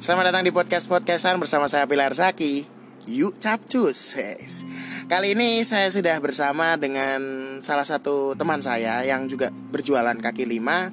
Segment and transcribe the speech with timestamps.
[0.00, 2.64] Selamat datang di podcast podcastan bersama saya Pilar Saki.
[3.04, 4.16] Yuk capcus.
[4.16, 4.64] Yes.
[5.04, 7.20] Kali ini saya sudah bersama dengan
[7.60, 10.88] salah satu teman saya yang juga berjualan kaki lima.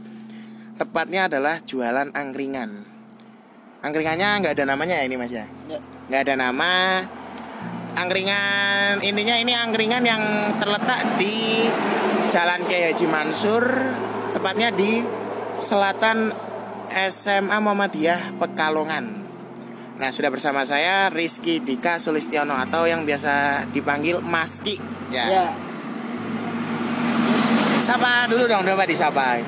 [0.76, 2.84] Tepatnya adalah jualan angkringan.
[3.80, 5.48] Angkringannya nggak ada namanya ya ini mas ya?
[5.72, 5.80] Ya.
[6.12, 7.00] Nggak ada nama.
[7.96, 11.64] Angkringan intinya ini angkringan yang terletak di
[12.28, 13.72] Jalan Kiai Haji Mansur,
[14.36, 15.00] tepatnya di
[15.64, 16.47] selatan
[16.92, 19.28] SMA Muhammadiyah Pekalongan.
[19.98, 24.78] Nah, sudah bersama saya Rizky Dika Sulistiono atau yang biasa dipanggil Maski.
[25.10, 25.26] Ya.
[25.26, 25.46] Ya,
[27.82, 29.42] Sapa dulu dong, coba disapa.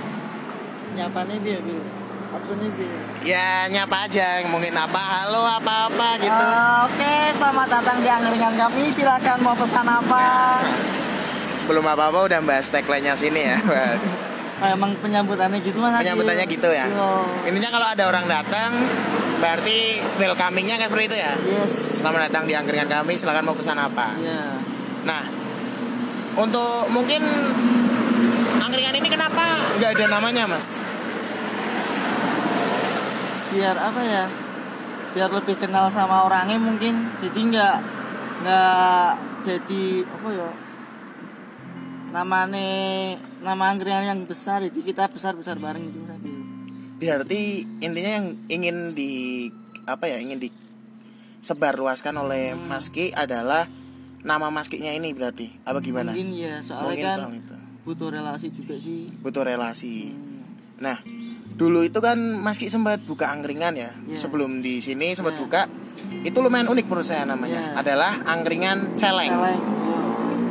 [0.96, 2.00] nyapanya biar biar.
[3.26, 6.30] Ya, nyapa aja, mungkin apa, halo apa-apa gitu.
[6.30, 8.86] Ah, Oke, selamat datang di angkringan kami.
[8.94, 10.62] Silakan mau pesan apa?
[11.66, 13.58] Belum apa-apa udah bahas tagline-nya sini ya.
[14.60, 16.04] Ah, emang penyambutannya gitu mas?
[16.04, 16.84] Penyambutannya gitu ya.
[16.92, 17.24] Yo.
[17.48, 18.76] Intinya kalau ada orang datang,
[19.40, 21.34] berarti welcoming-nya kayak seperti itu ya.
[21.48, 21.72] Yes.
[22.04, 24.20] Selamat datang di angkringan kami, silakan mau pesan apa.
[24.20, 24.60] Ya.
[25.08, 25.24] Nah,
[26.44, 27.24] untuk mungkin
[28.60, 30.76] angkringan ini kenapa nggak ada namanya, Mas?
[33.56, 34.28] Biar apa ya?
[35.16, 37.08] Biar lebih kenal sama orangnya mungkin.
[37.24, 37.76] Jadi nggak
[38.44, 40.52] nggak jadi apa ya?
[42.12, 42.68] Namanya
[43.40, 46.20] nama angkringan yang besar, jadi kita besar besar bareng gitu mas.
[47.00, 49.48] Berarti intinya yang ingin di
[49.86, 52.68] apa ya, ingin disebarluaskan oleh Hmm.
[52.68, 53.66] Maski adalah
[54.20, 56.12] nama Maskinya ini berarti apa gimana?
[56.12, 57.56] Mungkin ya, soalnya Mungkin kan soal itu.
[57.88, 59.08] butuh relasi juga sih.
[59.18, 60.12] Butuh relasi.
[60.80, 61.00] Nah,
[61.56, 63.96] dulu itu kan Maski sempat buka angkringan ya.
[64.06, 64.18] Iya.
[64.20, 65.42] Sebelum di sini sempat Iya.
[65.42, 65.62] buka.
[66.24, 67.76] Itu lumayan unik menurut saya namanya.
[67.76, 67.80] Iya.
[67.80, 69.32] Adalah angkringan celeng.
[69.32, 69.62] Celeng.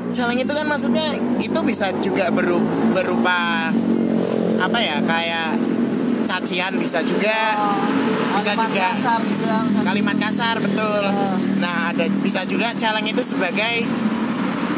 [0.09, 1.07] Celeng itu kan maksudnya
[1.39, 3.69] itu bisa juga beru- berupa
[4.59, 5.55] apa ya kayak
[6.25, 7.55] cacian bisa juga
[8.29, 8.87] Bisa Kalimat juga.
[8.93, 9.57] kasar juga.
[9.83, 11.03] kalimat kasar betul.
[11.03, 11.29] Iya.
[11.59, 13.75] Nah ada bisa juga celeng itu sebagai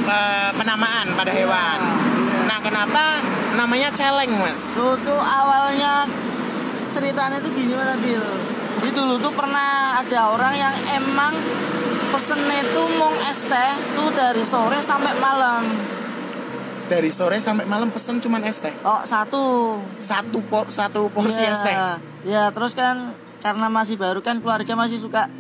[0.07, 1.79] eh, penamaan pada hewan.
[2.47, 3.21] Nah kenapa
[3.55, 4.75] namanya celeng mas?
[4.75, 6.07] Dulu tuh awalnya
[6.91, 8.23] ceritanya tuh gini mas Abil.
[8.81, 11.35] Jadi dulu tuh pernah ada orang yang emang
[12.11, 15.63] pesennya tuh mau es teh tuh dari sore sampai malam.
[16.91, 18.75] Dari sore sampai malam pesen cuman es teh.
[18.83, 19.79] Oh satu.
[20.03, 21.55] Satu por satu porsi Iya.
[21.55, 21.77] es teh.
[22.27, 25.31] Ya terus kan karena masih baru kan keluarga masih suka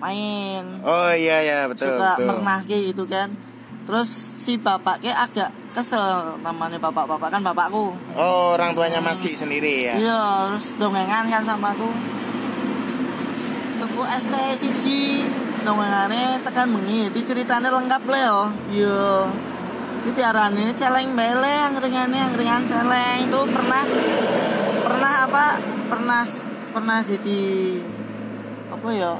[0.00, 0.64] main.
[0.80, 1.92] Oh iya ya betul.
[1.92, 2.40] suka betul.
[2.66, 3.28] kayak gitu kan.
[3.84, 7.92] Terus si bapaknya agak kesel namanya bapak-bapak kan bapakku.
[8.16, 9.94] Oh orang tuanya Maski sendiri ya.
[10.00, 11.92] Iya, terus dongengan kan sama aku.
[13.84, 15.28] Tuku es teh siji,
[15.64, 17.08] dongengane tekan bengi.
[17.24, 18.40] Ceritanya lengkap le yo.
[18.70, 19.08] Iya.
[20.04, 23.82] Ini diarani celeng bele angkringane angkringan celeng itu pernah
[24.84, 25.44] pernah apa?
[25.88, 26.20] Pernah
[26.76, 27.40] pernah jadi
[28.68, 29.12] apa ya?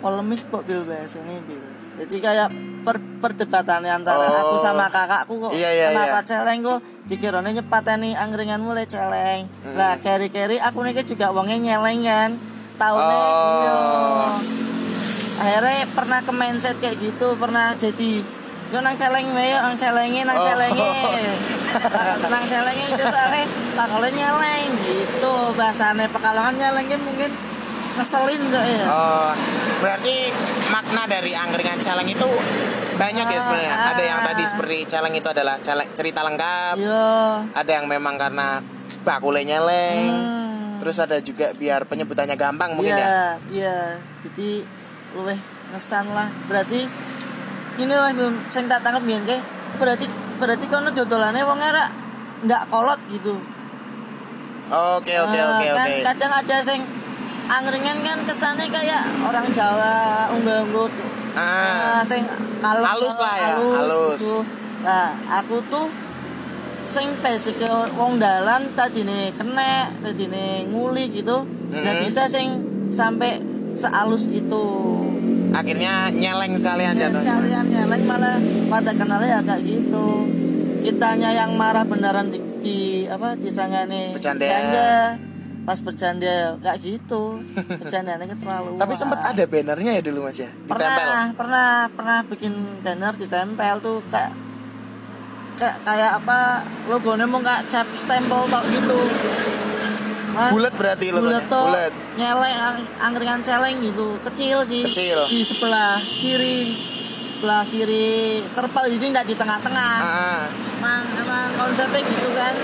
[0.00, 1.60] Polemik kok bil bahasanya bil.
[2.00, 2.48] Jadi kayak
[2.80, 4.56] per, perdebatan antara Oh.
[4.56, 5.52] aku sama kakakku kok.
[5.52, 6.24] Iya, iya, Kenapa iya.
[6.24, 9.44] celeng kok dikiranya nyepateni angkringan mulai celeng.
[9.68, 9.76] Hmm.
[9.76, 12.30] Lah keri-keri aku nih juga wongnya nyeleng kan.
[12.80, 13.60] Tahunnya Oh.
[13.60, 13.76] iya.
[15.40, 18.20] Akhirnya pernah ke mindset kayak gitu, pernah jadi
[18.70, 20.46] Yo nang celeng wae, nang celenge, nang Oh.
[20.46, 20.90] celenge.
[22.22, 23.42] Nang celenge itu soalnya
[23.74, 25.34] pakalnya nyeleng gitu.
[25.58, 27.30] Bahasane Pekalongan nyeleng kan mungkin
[27.98, 28.84] ngeselin kok ya.
[28.86, 29.30] Oh,
[29.82, 30.30] berarti
[30.70, 32.28] makna dari angkringan celeng itu
[32.94, 33.74] banyak ya sebenarnya.
[33.74, 34.26] Ah, Ada yang ah.
[34.30, 36.74] tadi seperti celeng itu adalah celeng, cerita lengkap.
[36.78, 37.10] Iya.
[37.50, 38.62] Ada yang memang karena
[39.02, 40.14] bakule nyeleng.
[40.14, 40.78] Hmm.
[40.78, 43.18] Terus ada juga biar penyebutannya gampang mungkin Iya, ya.
[43.50, 43.78] Iya,
[44.22, 44.50] jadi
[45.14, 45.38] luweh
[45.70, 46.28] ngesan lah.
[46.46, 46.80] Berarti
[47.76, 49.36] ini wah belum sing tak tangkep biyen ke.
[49.76, 50.06] Berarti
[50.36, 51.88] berarti kono dodolane wong era
[52.42, 53.36] ndak kolot gitu.
[54.70, 56.02] Oke oke Eh, oke kan oke.
[56.06, 56.80] kadang ada sing
[57.46, 61.08] angkringan kan kesannya kayak orang Jawa unggah-ungguh tuh.
[61.34, 62.22] Ah, Eh, sing
[62.58, 64.14] kalem Halus lah ya, halus.
[64.16, 64.36] gitu.
[64.80, 65.86] Nah, aku tuh
[66.86, 67.58] sing basic
[67.94, 71.42] wong dalan tadine kena, tadine nguli gitu.
[71.70, 72.04] Nggak Mhm.
[72.06, 72.48] bisa sing
[72.90, 73.38] sampai
[73.74, 74.64] sealus itu.
[75.50, 77.26] Akhirnya nyeleng sekalian Ya, jatuhnya.
[77.26, 78.36] sekalian nyeleng malah
[78.68, 80.06] pada kenalnya agak gitu.
[80.80, 85.16] Kitanya yang marah beneran di, di apa disangane Bercanda.
[85.60, 87.36] Pas bercanda kayak gitu.
[87.52, 88.80] Bercandanya terlalu.
[88.80, 90.72] Tapi sempat ada bannernya ya dulu Mas ya, ditempel.
[90.72, 94.32] pernah pernah pernah bikin banner ditempel tuh kayak
[95.60, 96.38] kayak kayak apa
[96.88, 98.98] logonya mau kayak cap stempel tok gitu
[100.30, 101.26] Mas, Bulat berarti logonya.
[101.36, 101.92] bulat tok Bulat.
[102.14, 104.08] nyeleng ang- angkringan celeng gitu.
[104.22, 104.82] Kecil sih.
[104.84, 105.18] Kecil.
[105.26, 106.60] di sebelah kiri.
[107.34, 108.12] Sebelah kiri.
[108.48, 109.92] Terpal jadi nggak di tengah-tengah.
[109.98, 110.42] Ah,
[110.76, 112.54] emang emang konsepnya gitu kan.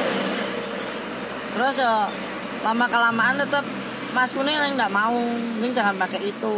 [1.53, 1.95] Terus ya
[2.63, 3.65] lama kelamaan tetap
[4.13, 5.17] masku nih yang nggak mau.
[5.57, 6.57] Ini jangan pakai itu.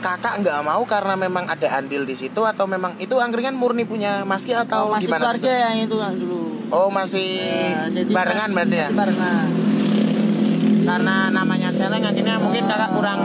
[0.00, 4.24] Kakak nggak mau karena memang ada andil di situ atau memang itu angkringan murni punya
[4.24, 5.62] Maski atau oh, masih gimana keluarga sistem?
[5.62, 6.40] yang itu yang dulu.
[6.68, 7.30] Oh masih
[7.70, 8.88] Ya, jadi barengan kan- berarti ya?
[8.88, 9.46] masih barengan
[10.82, 13.20] karena namanya celeng akhirnya mungkin kakak kurang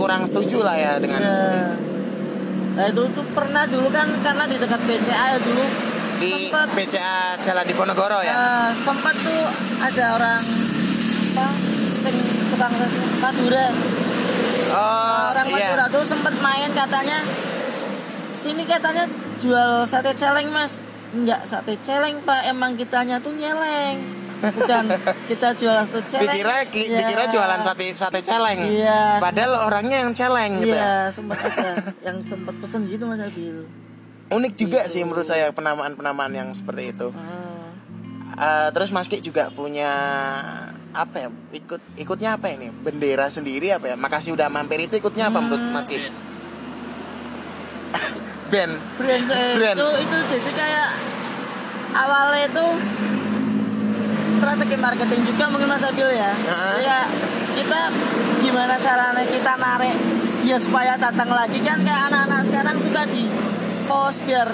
[0.00, 1.32] kurang setuju lah ya dengan Iya.
[1.32, 1.76] seperti itu.
[2.76, 5.64] Nah itu tuh pernah dulu kan karena di dekat BCA ya dulu
[6.16, 8.32] di sempat BCA Jalan Diponegoro ya?
[8.32, 9.44] Eh, sempat tuh
[9.80, 10.40] ada orang
[11.36, 11.46] apa
[12.00, 12.16] sing
[12.52, 12.72] tukang
[13.20, 13.66] Madura.
[14.72, 15.72] Oh orang iya.
[15.72, 17.20] Madura tuh sempat main katanya
[18.36, 19.04] sini katanya
[19.40, 20.80] jual sate celeng mas.
[21.12, 22.48] Enggak sate celeng pak.
[22.48, 24.84] Emang kitanya tuh nyeleng bukan
[25.26, 26.98] kita jual sate celeng dikira ki- Iya.
[27.00, 29.16] dikira jualan sate sate celeng Iya.
[29.18, 30.76] padahal orangnya yang celeng gitu ya.
[30.76, 31.70] iya sempat ada
[32.02, 33.64] yang sempat pesen gitu mas Abil
[34.28, 34.92] unik juga Gitu.
[34.92, 37.54] sih menurut saya penamaan penamaan yang seperti itu Ah.
[38.36, 39.88] Eh, terus Mas Ki juga punya
[40.92, 45.26] apa ya ikut ikutnya apa ini bendera sendiri apa ya makasih udah mampir itu ikutnya
[45.26, 45.96] apa menurut Mas Ki
[48.46, 49.76] band brand, saya Brand.
[49.76, 50.88] itu itu jadi kayak
[51.96, 52.66] awalnya itu
[54.46, 56.76] strategi marketing juga mungkin Mas Abil ya Heeh.
[56.86, 57.00] ya
[57.58, 57.80] kita
[58.46, 59.96] gimana caranya kita narik
[60.46, 63.26] ya supaya datang lagi kan kayak anak-anak sekarang suka di
[63.90, 64.46] post biar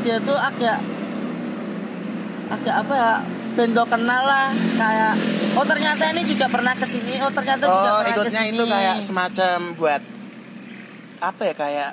[0.00, 0.80] dia tuh agak
[2.56, 3.12] agak apa ya
[3.52, 4.48] bendo kenal lah
[4.80, 5.12] kayak
[5.60, 8.56] oh ternyata ini juga pernah ke sini oh ternyata juga oh pernah ikutnya ke sini
[8.56, 10.02] itu kayak semacam buat
[11.20, 11.90] apa ya kayak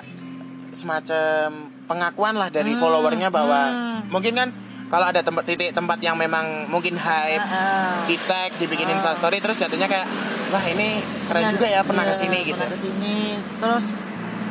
[0.72, 4.08] semacam pengakuan lah dari Hmm, followernya bahwa hmm.
[4.08, 4.48] mungkin kan
[4.92, 7.92] kalau ada tempat titik tempat yang memang mungkin hype Heeh.
[8.06, 8.94] di tag dibikin Ah.
[8.94, 10.04] Insta story terus jatuhnya kayak
[10.48, 13.16] wah ini keren juga ya pernah Iya, ke sini gitu pernah ke sini
[13.56, 13.84] terus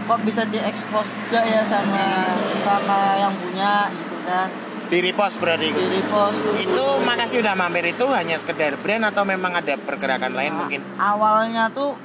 [0.02, 2.58] kok bisa diekspos juga ya sama Hmm.
[2.60, 4.50] sama yang punya gitu kan
[4.90, 9.24] di repost berarti di itu repost itu makasih udah mampir itu hanya sekedar brand atau
[9.24, 11.96] memang ada pergerakan lain mungkin awalnya tuh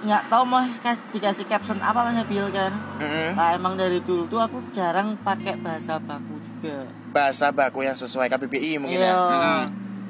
[0.00, 3.34] nggak tahu mau ka- dikasih caption apa mas Nabil kan Mm-mm.
[3.34, 8.26] nah emang dari dulu tuh aku jarang pakai bahasa baku juga bahasa baku yang sesuai
[8.26, 9.14] KBBI mungkin ya Iya.
[9.14, 9.62] Mm-mm.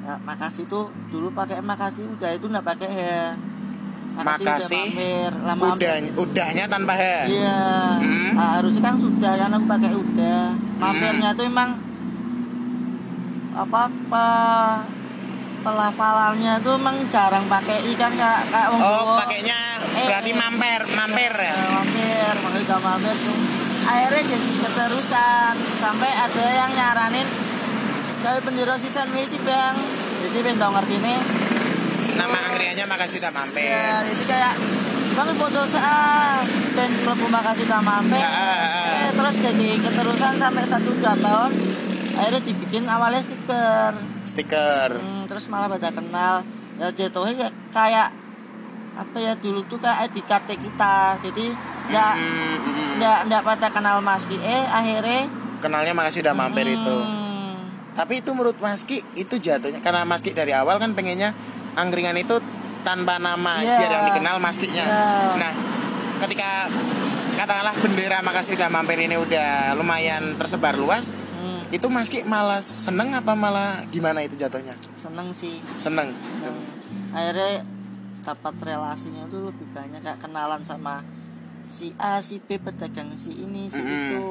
[0.03, 3.23] Nah, makasih tuh dulu pakai makasih udah itu nggak pakai ya
[4.13, 7.61] Makasih, udah mampir udahnya tanpa he Iya,
[7.97, 8.31] Hmm.
[8.33, 10.41] Nah, harusnya kan sudah kan aku pakai udah.
[10.77, 11.69] Mampirnya tuh emang
[13.53, 14.27] apa apa
[15.61, 19.59] pelafalannya tuh emang jarang pakai ikan kayak kayak oh pakainya
[19.93, 20.35] Eh, berarti eh.
[20.35, 23.37] mampir mampir ya Eh, mampir, udah mampir tuh.
[23.83, 27.27] Akhirnya jadi keterusan sampai ada yang nyaranin
[28.23, 29.75] kayak bendera season wisi bang.
[30.23, 31.19] Jadi bentong ngerti nih.
[32.13, 34.53] nama angkringannya makasih udah mampir Ya, jadi kayak
[35.13, 36.41] Bang foto saya
[36.73, 38.17] dan mlebu makasih udah mampir.
[38.17, 41.51] Eh, terus jadi keterusan sampai satu dua tahun.
[42.17, 43.93] Akhirnya dibikin awalnya stiker.
[44.25, 46.41] stiker Hmm, terus malah pada kenal.
[46.81, 48.09] Ya jatuhnya ya kayak
[48.97, 51.21] apa ya dulu tuh kayak ID card kita.
[51.21, 51.45] Jadi
[51.93, 52.72] nggak Mm, mm, mm.
[52.93, 54.37] Nggak nggak pada kenal Mas Ki.
[54.37, 55.27] Eh akhirnya
[55.59, 60.19] kenalnya makasih udah mampir itu hmm, tapi itu menurut Mas Ki itu jatuhnya karena Mas
[60.19, 61.31] Ki dari awal kan pengennya
[61.73, 62.37] angkringan itu
[62.83, 63.79] tanpa nama Iya.
[63.79, 64.83] biar yang dikenal Mas Ki-nya.
[64.83, 65.39] Iya.
[65.39, 65.51] Nah,
[66.27, 66.67] ketika
[67.39, 72.59] katakanlah bendera makasih udah mampir ini udah lumayan tersebar luas, hmm, itu Mas Ki malah
[72.59, 74.75] seneng apa malah gimana itu jatuhnya?
[74.99, 75.63] seneng sih.
[75.79, 76.11] Seneng.
[76.11, 76.55] Seneng.
[77.15, 77.63] Akhirnya
[78.19, 81.03] dapat relasinya tuh lebih banyak kayak kenalan sama
[81.65, 83.91] si A, si B pedagang si ini, si Mm-mm.
[83.91, 84.27] itu.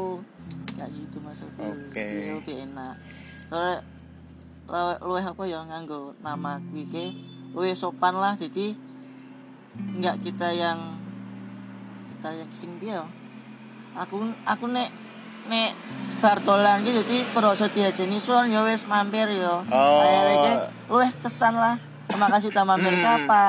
[0.72, 1.72] Kayak gitu Mas Abdul.
[1.88, 2.00] Oke.
[2.00, 2.94] Jadi lebih enak.
[3.48, 3.84] Soalnya
[5.02, 7.04] lu apa ya nganggo nama kuwi ke
[7.52, 8.72] luwih sopan lah jadi
[9.76, 10.78] nggak kita yang
[12.08, 13.04] kita yang sing piye ya.
[13.92, 14.88] Aku aku nek
[15.52, 15.76] nek
[16.24, 19.60] bar dolan ki jadi proso diajeni son ya wis mampir ya.
[19.60, 20.00] Oh.
[20.00, 21.76] Akhirnya luwih kesan lah.
[22.08, 23.12] Terima kasih udah mampir Hmm.
[23.24, 23.46] apa.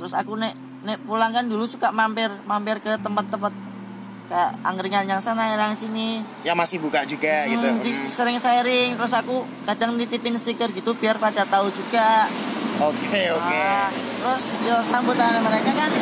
[0.00, 3.52] Terus aku nek nek pulang kan dulu suka mampir mampir ke tempat-tempat
[4.24, 7.60] kayak angkringan yang sana yang sini Ya masih buka juga gitu.
[7.62, 8.08] Hmm, di- Hmm.
[8.08, 12.28] sering sharing terus aku kadang nitipin stiker gitu biar pada tahu juga
[12.74, 13.54] Oke, oke.
[13.54, 15.92] Nah, terus yo sambutan mereka kan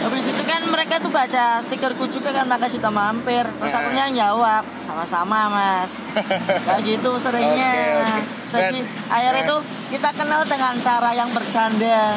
[0.00, 3.80] habis itu kan mereka tuh baca stikerku juga kan maka sudah mampir terus Nah.
[3.82, 5.90] aku yang jawab sama-sama mas
[6.64, 8.20] kayak gitu seringnya oke.
[8.46, 9.48] jadi Dan- akhirnya nah.
[9.48, 9.56] itu
[9.90, 12.14] kita kenal dengan cara yang bercanda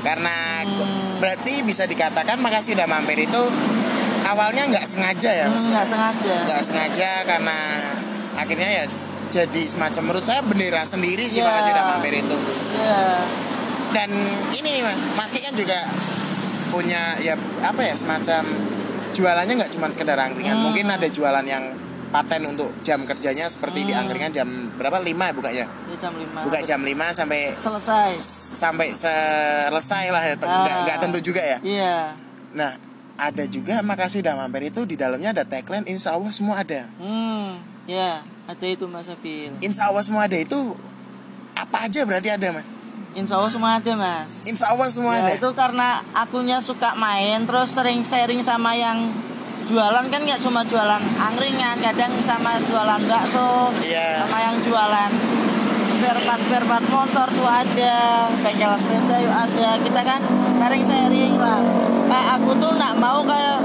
[0.00, 1.09] Karena Hmm.
[1.20, 3.42] Berarti bisa dikatakan makasih udah mampir itu
[4.22, 5.62] awalnya nggak sengaja ya, Mas?
[5.62, 7.58] Hmm, nggak sengaja nggak sengaja karena
[8.34, 8.84] akhirnya ya
[9.30, 11.46] jadi semacam menurut saya bendera sendiri sih Iya.
[11.46, 12.36] makasih udah mampir itu
[12.74, 13.04] Iya.
[13.92, 14.10] dan
[14.50, 15.78] ini nih mas mas Ki kan juga
[16.70, 18.42] punya ya apa ya semacam
[19.10, 20.64] jualannya nggak cuma sekedar angkringan Hmm.
[20.66, 21.74] mungkin ada jualan yang
[22.10, 24.02] paten untuk jam kerjanya seperti di Hmm.
[24.02, 28.10] angkringan jam berapa lima ya bukanya Ya, jam 5 buka jam 5 sampai selesai.
[28.56, 30.82] sampai selesai lah ya nggak Ah.
[30.82, 31.58] nggak tentu juga ya?
[31.60, 31.98] iya.
[32.50, 32.72] Nah
[33.14, 36.88] ada juga makasih udah mampir itu di dalamnya ada tagline insya Allah semua ada.
[36.96, 39.52] Hmm ya ada itu Mas Abil.
[39.60, 40.34] Insya Allah semua ada.
[40.34, 40.74] Itu
[41.52, 42.64] apa aja berarti ada mas?
[43.10, 44.30] Insya Allah semua ada Mas.
[44.42, 45.34] Insya Allah semua ya, ada.
[45.34, 49.10] itu karena akunya suka main terus sering sharing sama yang
[49.60, 54.24] jualan kan nggak cuma jualan angkringan kadang sama jualan bakso Iya.
[54.24, 55.10] sama yang jualan
[56.00, 57.98] spare part spare part motor tuh ada.
[58.40, 59.70] Bengkel sepeda yuk ada.
[59.84, 60.20] Kita kan
[60.56, 61.60] sering sharing lah.
[62.08, 63.60] Kayak aku tuh nggak mau kayak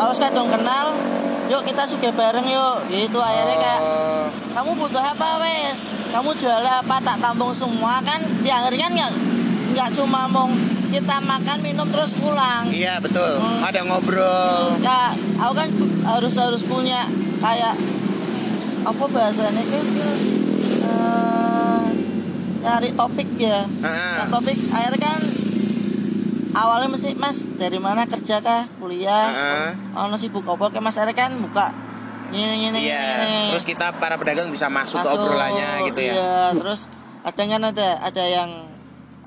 [0.00, 0.96] harus kadang kenal.
[1.52, 2.88] Yuk kita suka bareng yuk.
[2.88, 3.80] Gitu akhirnya kayak
[4.56, 5.92] kamu butuh apa wes?
[6.08, 6.96] Kamu jual apa?
[7.04, 8.24] Tak tampung semua kan?
[8.40, 9.12] Di angkringan nggak
[9.76, 10.48] nggak cuma mau
[10.88, 12.64] kita makan minum terus pulang.
[12.72, 13.44] Iya betul.
[13.44, 13.60] Hmm.
[13.60, 14.80] ada ngobrol.
[14.80, 15.68] Ya aku kan
[16.08, 17.04] harus harus punya
[17.44, 17.76] kayak
[18.84, 19.80] apa bahasanya itu
[22.64, 23.68] nyari topik ya.
[23.84, 25.20] Ah, Nah, topik akhirnya kan
[26.56, 28.64] awalnya mesti mas dari mana kerja kah?
[28.80, 29.28] Kuliah.
[29.92, 30.08] Ah.
[30.08, 31.68] oh sibuk apa kayak mas akhirnya kan buka.
[32.32, 36.14] Ini ini iya ini terus kita para pedagang bisa masuk, ke obrolannya gitu ya.
[36.16, 36.88] iya, terus
[37.20, 38.50] kadang kan ada ada yang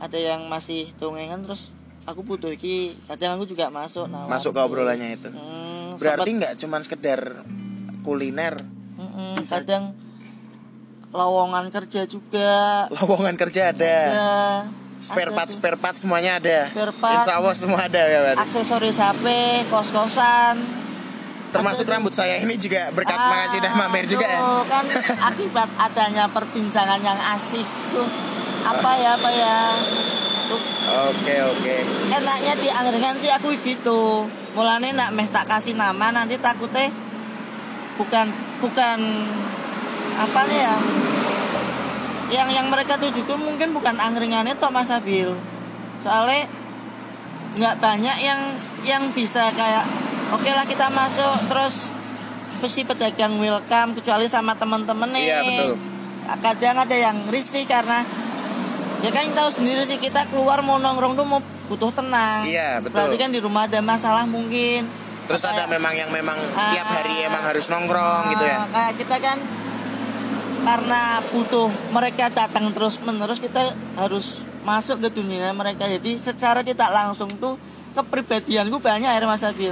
[0.02, 1.72] ada yang masih dongengan terus
[2.10, 2.98] aku butuh iki.
[3.06, 5.30] Kadang aku juga masuk nah masuk ke obrolannya itu.
[5.30, 7.22] Hmm, berarti nggak cuman sekedar
[8.02, 8.60] kuliner?
[8.98, 9.84] Sempet, mm-mm, kadang
[11.12, 12.88] lowongan kerja juga.
[12.92, 13.96] Lowongan kerja ada.
[14.08, 14.28] Ada
[14.98, 15.62] spare ada part tuh.
[15.62, 16.70] spare part semuanya ada.
[16.74, 17.22] Spare part.
[17.22, 18.50] insya Allah semua ada ya Pak.
[18.50, 19.26] aksesoris HP
[19.70, 20.58] kos kosan
[21.48, 23.16] termasuk rambut saya ini juga berkat.
[23.16, 24.40] Makasih dah mampir juga ya.
[24.68, 24.86] kan
[25.32, 28.08] akibat adanya perbincangan yang asik tuh.
[28.68, 29.58] Apa ya apa ya?
[31.08, 31.76] Oke oke.
[32.12, 34.28] Enaknya di angkringan sih aku gitu.
[34.54, 36.92] Mulane nak meh tak kasih nama nanti takutnya
[37.96, 38.28] bukan
[38.60, 39.00] bukan
[40.18, 40.76] apa nih ya
[42.30, 45.32] yang yang mereka tujukan mungkin bukan angkringannya toh Mas Abil
[46.00, 46.44] soalnya
[47.56, 48.42] nggak banyak yang
[48.84, 49.86] yang bisa kayak
[50.30, 51.90] oke lah kita masuk terus
[52.58, 55.72] pasti pedagang welcome kecuali sama temen-temen nih Iya, betul.
[56.38, 58.02] kadang ada yang risih karena
[59.00, 62.98] ya kan tahu sendiri sih kita keluar mau nongkrong tuh mau butuh tenang Iya, betul.
[62.98, 64.84] berarti kan di rumah ada masalah mungkin
[65.28, 66.72] terus ada memang yang memang Ah.
[66.72, 69.38] tiap hari emang harus nongkrong gitu ya Ah, kayak kita kan
[70.68, 76.92] karena butuh mereka datang terus menerus kita harus masuk ke dunia mereka jadi secara tidak
[76.92, 77.56] langsung tuh
[77.94, 79.72] kepribadianku banyak air Mas Abil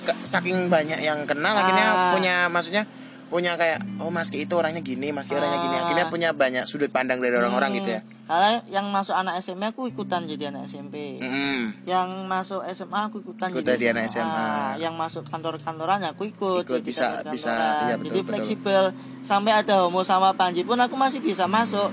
[0.00, 2.10] ke- saking banyak yang kenal akhirnya Ah.
[2.10, 2.82] punya maksudnya
[3.28, 5.82] punya kayak oh Mas Ki itu orangnya gini Mas Ki orangnya gini Ah.
[5.84, 9.88] akhirnya punya banyak sudut pandang dari orang-orang gitu ya Karena yang masuk anak SMP aku
[9.88, 11.72] ikutan jadi anak SMP Mm-mm.
[11.82, 14.76] yang masuk SMA aku ikutan Ikutan jadi di anak SMA.
[14.76, 18.28] yang masuk kantor-kantoran aku ikut, Ikut, jadi bisa- bisa, iya, betul, jadi betul.
[18.28, 18.84] fleksibel.
[19.22, 21.88] Sampai ada homo sama panji pun aku masih bisa masuk.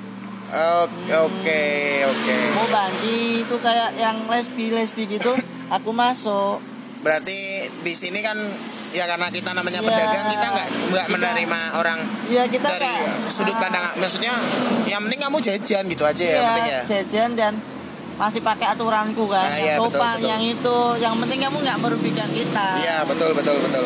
[0.45, 1.63] Oke oke
[2.05, 2.37] oke.
[2.53, 5.31] Mau banci itu kayak yang lesbi lesbi gitu
[5.75, 6.59] aku masuk.
[6.99, 7.37] Berarti
[7.79, 8.35] di sini kan
[8.95, 9.87] ya karena kita namanya Iya.
[9.89, 14.33] pedagang kita nggak nggak Kita- menerima orang Iya kita dari nggak- sudut pandang maksudnya
[14.85, 16.81] yang penting kamu jajan gitu aja ya iya, penting ya.
[16.87, 17.53] jajan dan
[18.15, 20.29] masih pakai aturanku kan Ah, yang betul, sopan betul.
[20.31, 20.77] yang itu.
[20.97, 22.67] Yang penting kamu nggak merugikan kita.
[22.79, 23.83] Iya betul betul betul.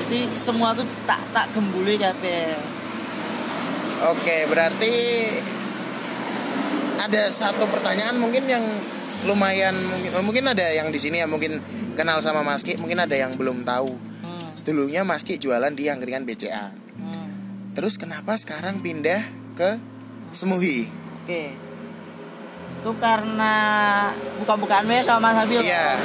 [0.00, 2.56] Jadi semua tuh tak tak gembuli kabeh.
[4.08, 4.94] Oke berarti
[6.98, 8.64] ada satu pertanyaan mungkin yang
[9.26, 11.58] lumayan mungkin mungkin ada yang di sini ya mungkin
[11.98, 15.90] kenal sama Mas Ki mungkin ada yang belum tahu hmm, dulunya Mas Ki jualan di
[15.90, 17.28] angkringan BCA hmm.
[17.74, 19.22] terus kenapa sekarang pindah
[19.58, 19.80] ke
[20.30, 20.98] Semuhi
[21.28, 21.52] Oke.
[22.80, 23.52] Itu karena
[24.40, 25.60] buka-bukaan wes sama Mas Habil.
[25.60, 26.00] Iya.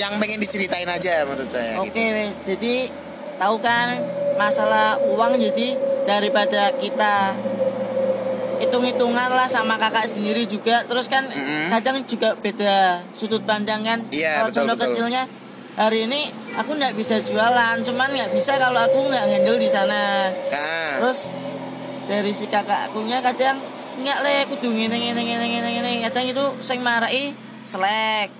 [0.00, 1.76] Yang pengen diceritain aja menurut saya.
[1.84, 2.16] Oke gitu.
[2.16, 2.40] wes.
[2.40, 2.88] Jadi
[3.36, 4.00] tahu kan
[4.40, 5.76] masalah uang jadi
[6.08, 7.36] daripada kita
[8.62, 10.86] hitung-hitungan lah sama kakak sendiri juga.
[10.86, 11.74] Terus kan Mm-mm.
[11.74, 13.98] kadang juga beda sudut pandang kan.
[14.14, 14.94] Iya, kalau betul.
[14.94, 15.26] kecilnya
[15.74, 20.30] hari ini aku nggak bisa jualan cuman nggak bisa kalau aku nggak handle di sana.
[20.30, 21.26] Nah, terus
[22.06, 23.58] dari si kakak akunya kadang
[23.92, 25.90] nggak le kudu ngene ngene ngene ngene ngene.
[26.06, 27.34] Kadang itu sing marai
[27.66, 28.30] selek.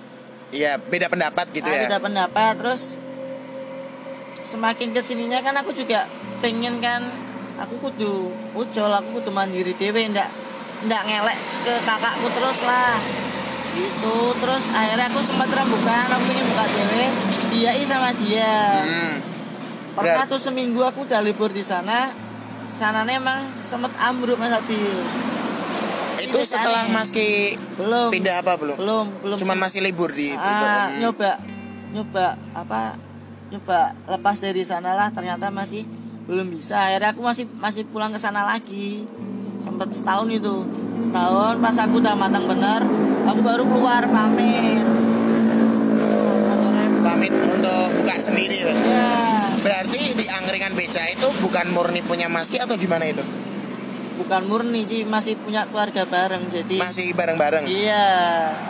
[0.53, 1.81] Iya beda pendapat gitu Nah, ya.
[1.89, 2.53] beda pendapat.
[2.61, 2.81] Terus
[4.43, 6.05] semakin ke sininya kan aku juga
[6.43, 7.01] pengen kan
[7.55, 8.13] aku kudu
[8.53, 10.29] ujol aku kudu mandiri dewe ndak
[10.83, 12.97] ndak ngelek ke kakakku terus lah
[13.73, 17.03] gitu terus akhirnya aku sempat rembukan aku pengen buka dewe
[17.51, 19.15] dia sama dia Hmm.
[19.93, 22.09] pernah tuh seminggu aku udah libur di sana
[22.73, 24.81] sananya emang sempet ambruk mas Abil
[26.15, 26.87] Itu Ini setelah.
[26.87, 28.77] Mas Ki belum pindah apa belum?
[28.77, 31.01] belum belum Cuman masih libur di ah, Hmm.
[31.01, 31.31] nyoba
[31.91, 32.97] nyoba apa
[33.49, 35.85] nyoba lepas dari sana lah ternyata masih
[36.23, 39.03] belum bisa akhirnya aku masih masih pulang ke sana lagi.
[39.59, 40.63] Sempat setahun itu.
[41.03, 42.83] Setahun pas aku udah matang bener
[43.27, 44.83] aku baru keluar pamit.
[47.03, 52.75] Pamit untuk buka sendiri ya berarti di angkringan beca itu bukan murni punya Maski atau
[52.75, 53.23] gimana itu?
[54.19, 57.65] Bukan murni sih masih punya keluarga bareng jadi masih bareng-bareng?
[57.65, 58.07] Iya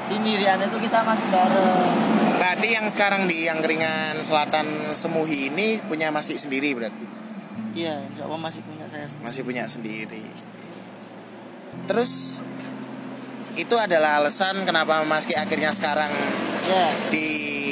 [0.07, 1.89] di Mirian itu kita masih bareng.
[2.38, 7.12] Berarti yang sekarang di angkringan selatan Semuhi ini punya Maski sendiri berarti
[7.74, 9.25] iya insya Allah masih punya saya sendiri.
[9.25, 10.24] masih punya sendiri.
[11.84, 12.39] Terus
[13.53, 16.10] itu adalah alasan kenapa Maski akhirnya sekarang
[16.65, 17.27] ya di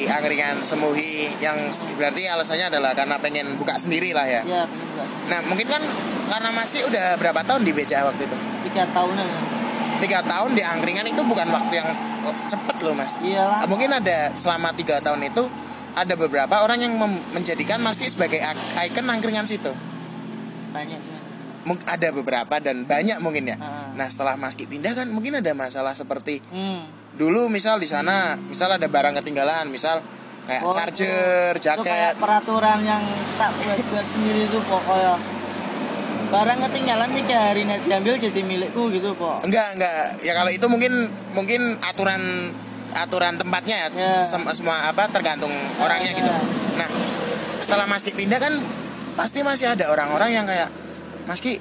[0.06, 1.58] angkringan Semuhi yang
[1.96, 4.42] berarti alasannya adalah karena pengen buka sendiri lah ya?
[4.44, 5.18] Ya bener juga sih.
[5.26, 5.82] nah mungkin kan
[6.28, 8.38] karena Maski udah berapa tahun di beca waktu itu?
[8.68, 9.26] Tiga tahunan.
[9.26, 9.40] Ya.
[10.02, 11.90] tiga tahun di angkringan itu bukan waktu yang
[12.48, 13.18] cepet loh mas.
[13.18, 15.46] Iya mungkin ada selama tiga tahun itu
[15.92, 16.94] ada beberapa orang yang
[17.32, 19.70] menjadikan Maski sebagai ak- ikon angkringan situ
[20.72, 21.16] banyak sih
[21.86, 23.94] ada beberapa dan banyak mungkin ya Ah.
[23.94, 27.16] nah setelah Maski pindah kan mungkin ada masalah seperti hmm.
[27.16, 30.02] dulu misal di sana misal ada barang ketinggalan misal
[30.42, 33.04] kayak Oh, charger itu kayak jaket peraturan yang
[33.38, 35.16] tak buat-buat sendiri itu pokoknya
[36.32, 40.66] barang ketinggalan tiga hari nanti diambil jadi milikku gitu pok enggak enggak ya kalau itu
[40.66, 40.94] mungkin
[41.36, 42.50] mungkin aturan
[42.92, 44.14] aturan tempatnya ya, Ya.
[44.26, 46.18] Sem- semua apa tergantung orangnya ya.
[46.18, 46.32] gitu
[46.76, 46.88] nah
[47.62, 48.58] setelah Mas Ki pindah kan
[49.14, 50.70] pasti masih ada orang-orang yang kayak
[51.28, 51.60] Mas Ki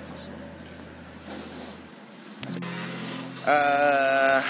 [3.47, 4.41] eh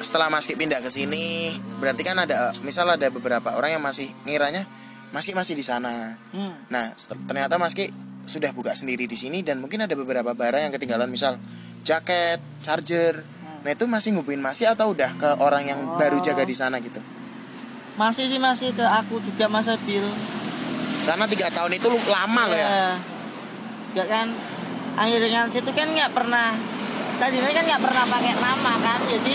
[0.00, 4.08] setelah Mas Ki pindah ke sini berarti kan ada misal ada beberapa orang yang masih
[4.24, 4.64] ngiranya
[5.10, 6.68] Mas Ki masih di sana hmm.
[6.68, 6.92] Nah,
[7.26, 7.88] ternyata Mas Ki
[8.26, 11.38] sudah buka sendiri di sini dan mungkin ada beberapa barang yang ketinggalan misal
[11.86, 13.22] jaket, charger.
[13.62, 15.94] Nah, itu masih ngubungin Mas Ki atau udah ke orang yang Oh.
[15.94, 16.98] baru jaga di sana gitu?
[17.96, 20.04] masih sih masih ke aku juga masa bil
[21.06, 22.98] Karena tiga tahun itu lu- lama loh ya.
[23.96, 24.28] ya kan
[24.98, 26.52] akhirnya situ kan nggak pernah
[27.16, 28.98] tadinya kan nggak pernah pakai nama kan.
[29.06, 29.32] Jadi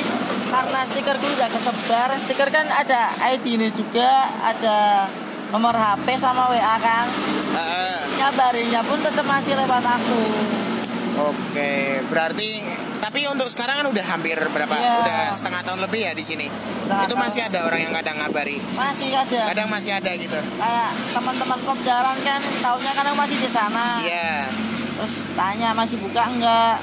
[0.52, 5.08] karena stikerku udah kesebar stiker kan ada ID nya juga ada
[5.50, 7.08] nomor HP sama WA kan.
[7.52, 10.24] Ah, ngabarinnya pun tetap masih lewat aku
[11.14, 11.72] Oke,
[12.08, 12.64] berarti
[12.98, 14.72] tapi untuk sekarang kan udah hampir berapa?
[14.72, 14.92] Iya.
[14.98, 16.48] Udah setengah tahun lebih ya di sini.
[16.48, 17.24] Setengah itu tahun.
[17.26, 18.58] masih ada orang yang kadang ngabari.
[18.74, 20.40] masih ada Kadang masih ada gitu.
[20.56, 24.48] kayak teman-teman kopdaran kan tahunya kan aku masih di sana Iya.
[24.94, 26.78] terus tanya masih buka enggak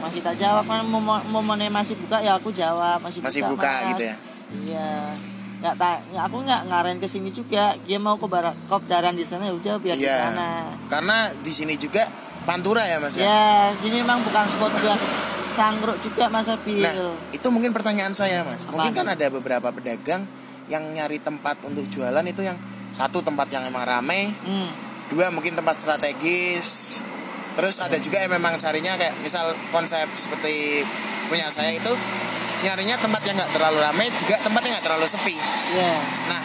[0.00, 3.88] masih tak jawab kan momen momennya masih buka ya aku jawab masih, Masih buka Mas.
[3.90, 4.14] gitu ya?
[4.62, 4.90] iya
[5.60, 9.22] nggak tak ya aku nggak ngaren ke sini juga dia mau ke barat kopdaran di
[9.22, 10.32] sana ya udah biar di Iya.
[10.32, 10.50] sana
[10.88, 12.08] Karena di sini juga
[12.48, 13.24] Pantura ya, Mas ya?
[13.28, 15.00] ya sini memang bukan spot buat
[15.52, 16.94] cangkruk juga mas Abil Nah,
[17.34, 18.64] itu mungkin pertanyaan saya, Mas.
[18.66, 18.96] Mungkin Apaan?
[18.96, 20.22] kan ada beberapa pedagang
[20.70, 22.56] yang nyari tempat untuk jualan itu yang
[22.94, 24.68] satu tempat yang emang rame, hmm.
[25.10, 27.02] dua mungkin tempat strategis.
[27.58, 30.86] Terus ada juga yang memang carinya kayak misal konsep seperti
[31.26, 31.92] punya saya itu
[32.62, 35.34] nyarinya tempat yang nggak terlalu ramai juga tempat yang nggak terlalu sepi.
[35.74, 35.94] ya
[36.30, 36.42] Nah,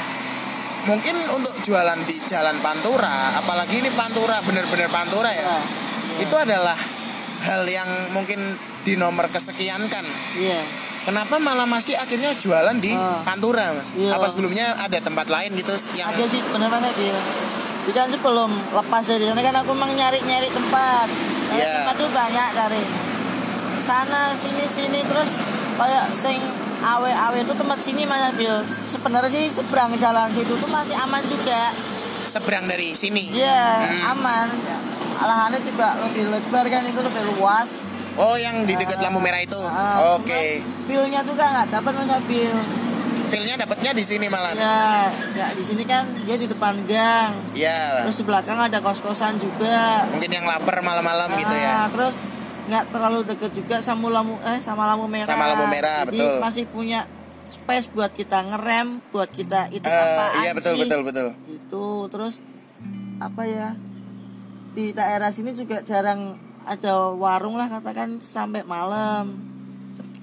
[0.89, 5.84] mungkin untuk jualan di Jalan Pantura, apalagi ini Pantura bener-bener Pantura ya, ya
[6.17, 6.77] itu adalah
[7.41, 8.39] hal yang mungkin
[8.81, 10.05] di nomor kesekian kan.
[10.35, 10.61] iya
[11.05, 13.21] Kenapa malah Mas Ki akhirnya jualan di Ah.
[13.21, 13.93] Pantura, Mas?
[13.93, 14.17] Iya.
[14.17, 17.13] Apa sebelumnya ada tempat lain gitu yang ada sih bener mas Abil
[17.85, 21.05] Jadi kan sebelum lepas dari sana kan aku emang nyari-nyari tempat
[21.45, 21.73] Nyari Iya.
[21.79, 22.81] tempat tuh banyak dari
[23.77, 25.37] sana sini sini terus
[25.75, 26.41] kayak sing
[26.81, 28.49] awe awe itu tempat sini mas Abil
[28.87, 31.69] sebenarnya sih seberang jalan situ tuh masih aman juga
[32.25, 33.29] seberang dari sini?
[33.29, 34.17] iya Hmm.
[34.17, 34.47] aman
[35.17, 37.69] lahannya juga lebih lebar kan itu lebih luas
[38.15, 39.59] Oh, yang di dekat lampu merah itu.
[39.59, 40.63] Ah, Oke.
[40.63, 42.55] cuman feelnya tuh kan nggak dapat mas Abil
[43.25, 44.53] Feel-nya dapatnya di sini malah.
[44.53, 48.05] ya ya di sini kan dia di depan gang Ya.
[48.05, 51.77] terus di belakang ada kos kosan juga Mungkin yang lapar malam-malam gitu Ah, ya.
[51.91, 52.23] Terus
[52.65, 55.27] nggak terlalu deket juga sama lampu eh sama lampu merah.
[55.27, 56.35] Sama lampu merah, Jadi betul.
[56.39, 56.99] masih punya
[57.45, 61.27] space buat kita ngerem, buat kita itu Eh, apaan iya betul betul betul.
[61.47, 62.39] Itu terus
[63.17, 63.75] apa ya?
[64.75, 66.35] Di daerah sini juga jarang
[66.67, 69.31] ada warung lah katakan sampai malam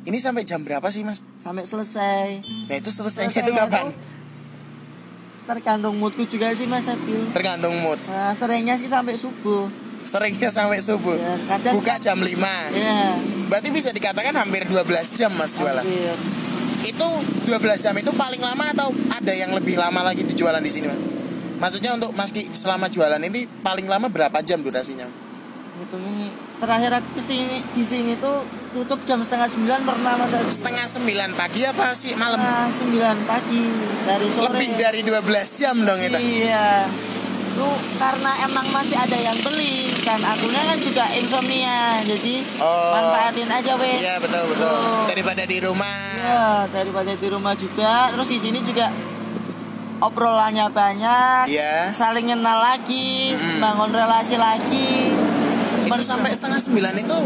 [0.03, 1.23] Ini sampai jam berapa sih, Mas?
[1.43, 2.27] sampai selesai.
[2.71, 3.83] Nah, itu selesainya Selesainya itu kapan?
[3.83, 3.93] tuh
[5.43, 7.19] Tergantung moodku juga sih Mas Abil.
[7.35, 7.99] Tergantung mood.
[8.07, 9.67] Nah, seringnya sih sampai subuh.
[10.05, 11.19] Seringnya sampai subuh.
[11.19, 12.29] Ya, kadang Buka jam 5.
[12.75, 13.19] Ya,
[13.51, 14.87] Berarti bisa dikatakan hampir 12
[15.19, 15.83] jam Mas jualan.
[15.83, 16.15] hampir.
[16.87, 17.09] Itu
[17.51, 20.87] 12 jam itu paling lama atau ada yang lebih lama lagi di jualan di sini,
[20.91, 21.01] Mas?
[21.63, 25.07] Maksudnya untuk Mas Ki selama jualan ini paling lama berapa jam durasinya?
[25.73, 26.27] Gitu ini
[26.59, 28.43] terakhir aku ke sini di sini tuh
[28.75, 30.35] tutup jam setengah sembilan pernah mas.
[30.51, 32.35] Setengah sembilan pagi apa sih malam?
[32.35, 33.63] Setengah sembilan pagi
[34.03, 34.47] dari sore.
[34.59, 35.23] Lebih dari 12
[35.55, 36.19] jam dong itu.
[36.19, 36.67] Iya.
[37.53, 42.97] tuh karena emang masih ada yang beli dan akunya kan juga insomnia jadi Oh.
[42.97, 44.73] manfaatin aja weh Iya betul betul.
[44.73, 45.05] Tuh.
[45.13, 46.01] Daripada di rumah.
[46.17, 48.89] Iya, daripada di rumah juga terus di sini juga
[50.03, 51.91] obrolannya banyak Iya.
[51.91, 53.59] saling kenal lagi Mm-mm.
[53.59, 55.15] bangun relasi lagi
[55.83, 57.19] Itu Men- sampai setengah sembilan itu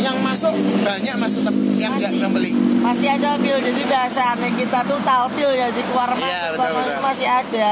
[0.00, 2.24] yang masuk banyak mas tetap yang Masih.
[2.30, 2.50] beli.
[2.80, 6.96] masih ada bil jadi biasanya kita tuh talpil ya di keluar masuk Iya, betul, betul.
[7.00, 7.70] masih ada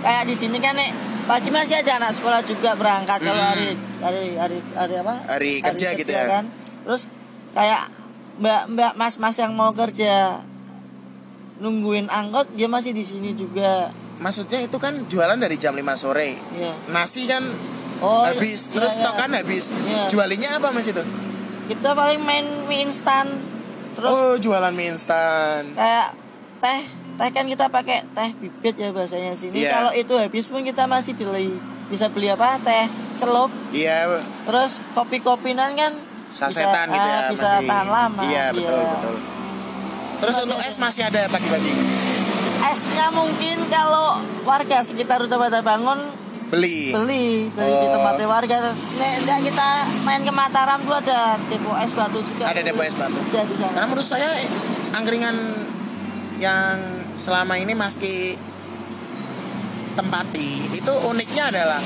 [0.00, 0.90] kayak di sini kan nih
[1.22, 3.46] pagi masih ada anak sekolah juga berangkat kalau Mm.
[3.46, 3.68] hari
[4.00, 6.24] hari hari hari apa Hari kerja gitu ya.
[6.26, 6.44] kan
[6.82, 7.06] terus
[7.50, 7.86] kayak
[8.36, 10.42] mbak mbak mas mas yang mau kerja
[11.60, 16.36] nungguin angkot dia masih di sini juga Maksudnya itu kan jualan dari jam 5 sore.
[16.52, 16.72] Iya.
[16.92, 17.40] Nasi kan
[18.00, 19.00] Oh, habis, iya, terus iya.
[19.00, 19.72] stok kan habis.
[19.72, 20.08] Iya.
[20.08, 21.00] Jualinnya apa mas itu?
[21.68, 23.30] kita paling main mie instan
[23.94, 25.70] terus oh jualan mie instan.
[25.70, 26.18] kayak
[26.58, 26.82] teh
[27.14, 29.70] teh kan kita pakai teh bibit ya bahasanya sini Iya.
[29.78, 31.54] kalau itu habis pun kita masih beli
[31.86, 35.94] bisa beli apa teh celup Iya terus kopi kopinan kan
[36.26, 37.68] sasetan bisa, gitu ya ah, bisa masih.
[37.70, 39.16] tahan lama Iya betul betul.
[40.20, 41.72] Terus untuk es masih ada pagi-pagi.
[42.62, 45.96] esnya mungkin kalau warga sekitar udah pada bangun
[46.46, 46.92] Beli.
[46.92, 47.94] beli beli di Oh.
[47.94, 48.56] tempatnya warga
[48.94, 49.68] nek nek kita
[50.02, 53.16] main ke Mataram tuh ada depo es batu juga Ada depo es batu.
[53.16, 54.28] ada di sana Karena menurut saya
[54.92, 55.36] angkringan
[56.36, 56.76] yang
[57.14, 58.36] selama ini meski
[59.92, 61.80] tempati itu uniknya adalah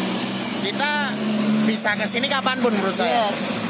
[0.61, 0.93] kita
[1.65, 3.31] bisa ke sini kapan pun menurut saya.
[3.31, 3.63] yes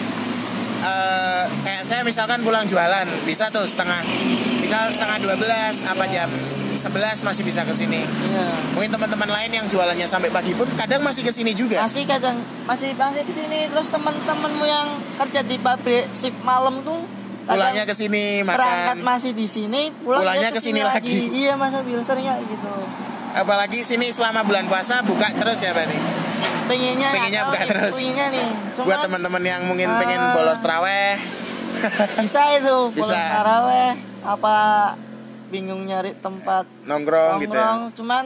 [0.81, 4.05] Eh, kayak saya misalkan pulang jualan bisa tuh setengah
[4.65, 5.45] misal setengah 12
[5.87, 6.29] apa jam
[6.75, 6.83] 11
[7.23, 8.03] masih bisa ke sini.
[8.03, 11.79] iya Mungkin teman-teman lain yang jualannya sampai pagi pun kadang masih ke sini juga.
[11.79, 16.99] masih kadang masih masih di sini terus teman-temanmu yang kerja di pabrik shift malam tuh
[17.45, 19.05] Pulangnya ke sini berangkat makan.
[19.05, 21.29] masih di sini pulang Pulangnya ke sini lagi.
[21.31, 22.73] iya masa bil sering kayak gitu
[23.35, 25.99] Apalagi sini selama bulan puasa buka terus ya berarti.
[26.65, 27.93] pengennya Pengennya buka terus.
[27.93, 29.99] pengennya nih Cuman Buat teman-teman yang mungkin Ah.
[30.01, 31.21] pengen bolos traweh,
[32.17, 33.93] bisa itu pulang taraweh
[34.25, 34.57] apa
[35.47, 37.61] bingung nyari tempat nongkrong gitu ya.
[37.63, 38.25] nongkrong cuman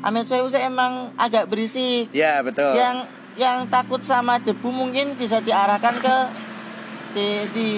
[0.00, 2.72] Amit saya saya emang agak berisik Ya betul.
[2.74, 6.16] yang yang takut sama debu mungkin bisa diarahkan ke
[7.10, 7.70] di di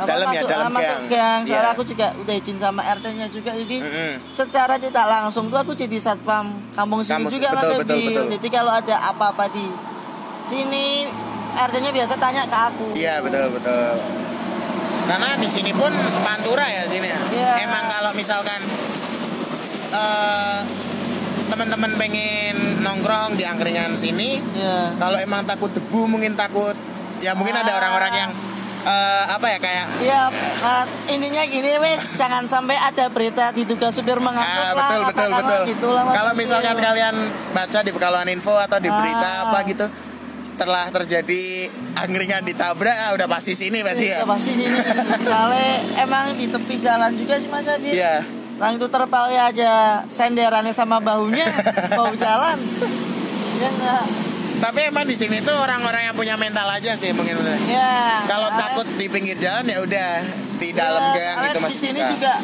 [0.00, 1.04] Dalam ya, masuk, dalam ah, masuk gang.
[1.10, 1.40] gang.
[1.44, 1.70] Soalnya Iya.
[1.70, 4.12] aku juga udah izin sama RT-nya juga jadi Mm-mm.
[4.32, 8.06] secara tidak langsung tuh aku jadi satpam kampung sini Kampung- juga betul, Mas betul, Ebi.
[8.08, 8.24] betul.
[8.32, 9.66] Jadi kalau ada apa-apa di
[10.40, 11.04] sini
[11.52, 12.86] RT-nya biasa tanya ke aku.
[12.94, 13.92] Iya betul betul.
[15.10, 15.90] Karena di sini pun
[16.22, 17.20] pantura ya sini ya.
[17.28, 17.52] Iya.
[17.64, 18.60] Emang kalau misalkan
[19.90, 20.60] eh
[21.50, 24.94] teman-teman pengen nongkrong di angkringan sini, Iya.
[24.96, 26.78] kalau emang takut debu mungkin takut
[27.18, 27.78] ya mungkin ada Ah.
[27.80, 28.30] orang-orang yang
[28.80, 30.22] eh, apa ya kayak Iya,
[30.56, 34.40] nah, ininya gini wes, jangan sampai ada berita diduga supir Ah, lah,
[34.72, 35.62] betul betul katakanlah betul.
[35.68, 37.14] gitu lah, Mas Kalau misalkan kalian
[37.52, 39.44] baca di Pekalongan Info atau di berita Ah.
[39.50, 39.84] apa gitu
[40.60, 44.20] telah terjadi angkringan ditabrak ah, udah pasti sini berarti ya.
[44.20, 44.64] Iya, pasti sini.
[45.24, 45.72] Soalnya
[46.04, 47.96] emang di tepi jalan juga sih Mas Abi.
[47.96, 48.20] Iya.
[48.60, 49.72] Orang itu terpalnya aja
[50.04, 51.48] senderannya sama bahunya,
[51.96, 52.60] bau jalan.
[53.56, 54.04] Ya enggak.
[54.60, 57.40] Tapi emang di sini tuh orang-orang yang punya mental aja sih mungkin.
[57.64, 58.20] Ya.
[58.28, 60.10] Kalau takut di pinggir jalan ya udah
[60.60, 62.12] di dalam ya, gang gitu masih di sini bisa.
[62.12, 62.34] juga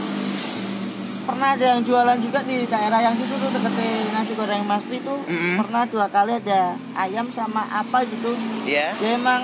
[1.26, 3.74] pernah ada yang jualan juga di daerah yang situ tuh deket
[4.10, 5.58] nasi goreng Mas Pri tuh Mm-mm.
[5.58, 6.60] pernah dua kali ada
[6.94, 8.30] ayam sama apa gitu
[8.64, 8.94] Iya.
[8.96, 9.42] dia emang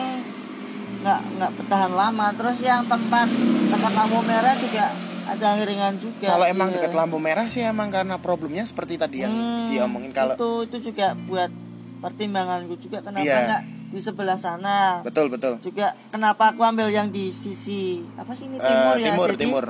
[0.98, 3.26] nggak nggak bertahan lama terus yang tempat
[3.68, 4.86] dekat lampu merah juga
[5.24, 6.74] ada angkringan juga Kalau emang Iya.
[6.78, 10.88] dekat lampu merah sih emang karena problemnya seperti tadi yang Hmm, diomongin kalau itu itu
[10.88, 11.50] juga buat
[11.98, 13.38] pertimbanganku juga kenapa Iya.
[13.44, 15.58] nggak di sebelah sana betul betul.
[15.60, 19.42] juga kenapa aku ambil yang di sisi apa sih ini Eh, timur ya timur Jadi,
[19.42, 19.64] timur.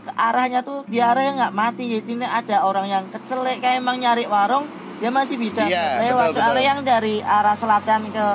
[0.00, 3.96] Ke arahnya tuh di arahnya nggak mati jadi ini ada orang yang kecelek kayak emang
[3.96, 4.64] nyari warung
[4.96, 6.64] dia masih bisa Iya, lewat betul, soalnya betul.
[6.66, 8.26] yang dari arah selatan ke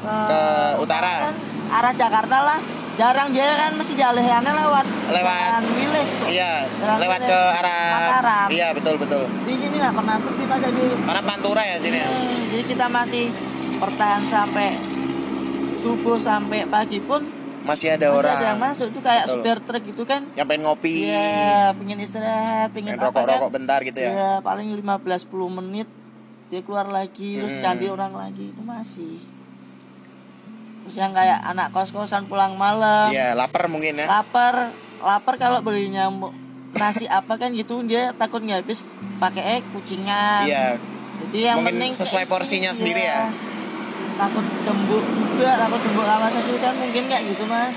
[0.00, 0.42] ke, Ke
[0.78, 1.14] utara.
[1.22, 1.34] kan,
[1.70, 2.58] arah Jakarta lah
[2.94, 5.60] jarang dia kan mesti dialihannya lewat Lewat.
[5.74, 6.08] Wilis.
[6.26, 8.46] Iya, Jalan lewat Wilis, ke arah Mataram.
[8.48, 9.22] Iya, betul betul.
[9.42, 11.96] di sini nggak pernah sepi pas jadi Karena pantura ya sini.
[11.96, 12.06] ya.
[12.06, 13.24] Hmm, jadi kita masih
[13.76, 14.68] bertahan sampai
[15.76, 17.20] subuh sampai pagi pun
[17.64, 19.34] Masih ada masih orang ada yang masuk tuh kayak Betul.
[19.40, 23.54] supir truk gitu kan yang pengen ngopi, Iya, pengen istirahat, pengen pengen apa rokok-rokok kan?
[23.54, 24.10] bentar gitu ya.
[24.10, 25.24] Iya, paling 15-10
[25.54, 25.88] menit
[26.46, 27.64] dia keluar lagi, terus Hmm.
[27.64, 29.16] ganti orang lagi itu masih.
[30.84, 34.06] Terus yang kayak anak kos-kosan pulang malam, Iya, lapar mungkin ya.
[34.06, 34.68] lapar,
[35.00, 36.12] lapar kalau belinya
[36.74, 38.84] nasi apa kan gitu dia takut nggak habis
[39.16, 40.44] pakai eh kucingan.
[40.44, 40.76] Iya,
[41.14, 43.30] Jadi yang Mungkin penting sesuai porsinya sendiri ya.
[44.14, 47.76] Takut gembuk juga, takut gembuk lama saja kan mungkin kayak gitu mas.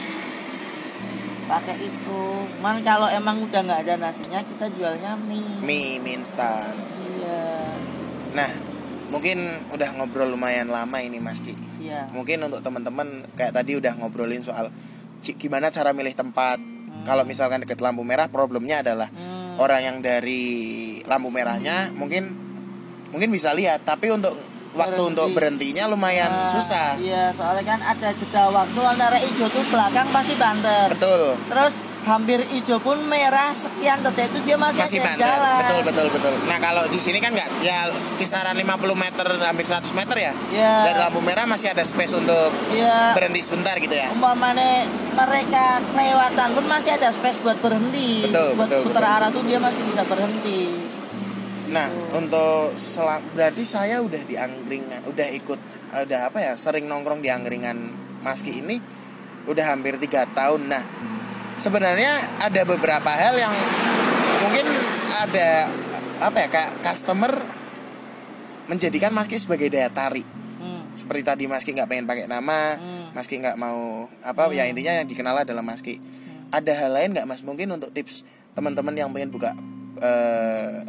[1.48, 2.22] Pakai itu.
[2.62, 5.64] Man kalau emang udah nggak ada nasinya kita jualnya mie.
[5.64, 6.76] mie, mie instan.
[7.18, 7.42] Iya.
[8.36, 8.50] Nah,
[9.10, 9.40] mungkin
[9.72, 11.56] udah ngobrol lumayan lama ini Mas Ki.
[11.82, 12.12] Iya.
[12.12, 14.70] Mungkin untuk teman-teman kayak tadi udah ngobrolin soal
[15.24, 16.60] gimana cara milih tempat.
[17.08, 19.64] Kalau misalkan deket lampu merah, problemnya adalah Hmm.
[19.64, 20.44] orang yang dari
[21.08, 22.36] lampu merahnya mungkin
[23.10, 24.36] mungkin bisa lihat, tapi untuk
[24.78, 25.12] waktu Berhenti.
[25.12, 26.96] untuk berhentinya lumayan Nah, susah.
[26.98, 30.94] Iya, soalnya kan ada jeda waktu antara hijau tuh belakang pasti banter.
[30.94, 31.34] Betul.
[31.48, 35.28] Terus hampir hijau pun merah sekian detik itu dia masih, Masih banter.
[35.28, 35.60] jalan.
[35.60, 36.34] Betul, betul, betul.
[36.46, 38.64] Nah, kalau di sini kan nggak ya kisaran 50
[38.96, 40.32] meter hampir 100 meter ya.
[40.50, 40.74] Iya.
[40.86, 43.12] Dari lampu merah masih ada space untuk Iya.
[43.12, 44.08] berhenti sebentar gitu ya.
[44.10, 48.24] Umpamanya mereka kelewatan pun masih ada space buat berhenti.
[48.24, 49.16] Betul, buat betul, putar betul.
[49.18, 50.87] arah tuh dia masih bisa berhenti.
[51.68, 55.60] Nah, untuk selam berarti saya udah di angkringan, udah ikut
[56.08, 57.92] udah apa ya, sering nongkrong di angkringan
[58.24, 58.80] Maski ini
[59.48, 60.68] udah hampir tiga tahun.
[60.72, 60.84] Nah,
[61.60, 63.56] sebenarnya ada beberapa hal yang
[64.48, 64.66] mungkin
[65.12, 65.68] ada
[66.24, 67.32] apa ya, kayak customer
[68.72, 70.28] menjadikan Maski sebagai daya tarik.
[70.60, 70.88] Hmm.
[70.96, 73.12] Seperti tadi Maski nggak pengen pakai nama, Hmm.
[73.12, 76.00] Maski nggak mau apa ya intinya yang dikenal adalah Maski.
[76.48, 78.24] Ada hal lain nggak Mas mungkin untuk tips
[78.56, 79.52] teman-teman yang pengen buka
[80.00, 80.86] eh,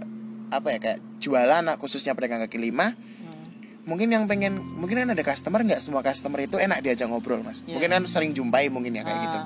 [0.49, 3.45] apa ya kayak jualan khususnya pedagang kaki lima Hmm.
[3.87, 7.61] mungkin yang pengen mungkin kan ada customer nggak semua customer itu enak diajak ngobrol mas
[7.63, 7.75] Iya.
[7.75, 9.23] mungkin kan sering jumpai mungkin ya kayak Ah.
[9.23, 9.39] gitu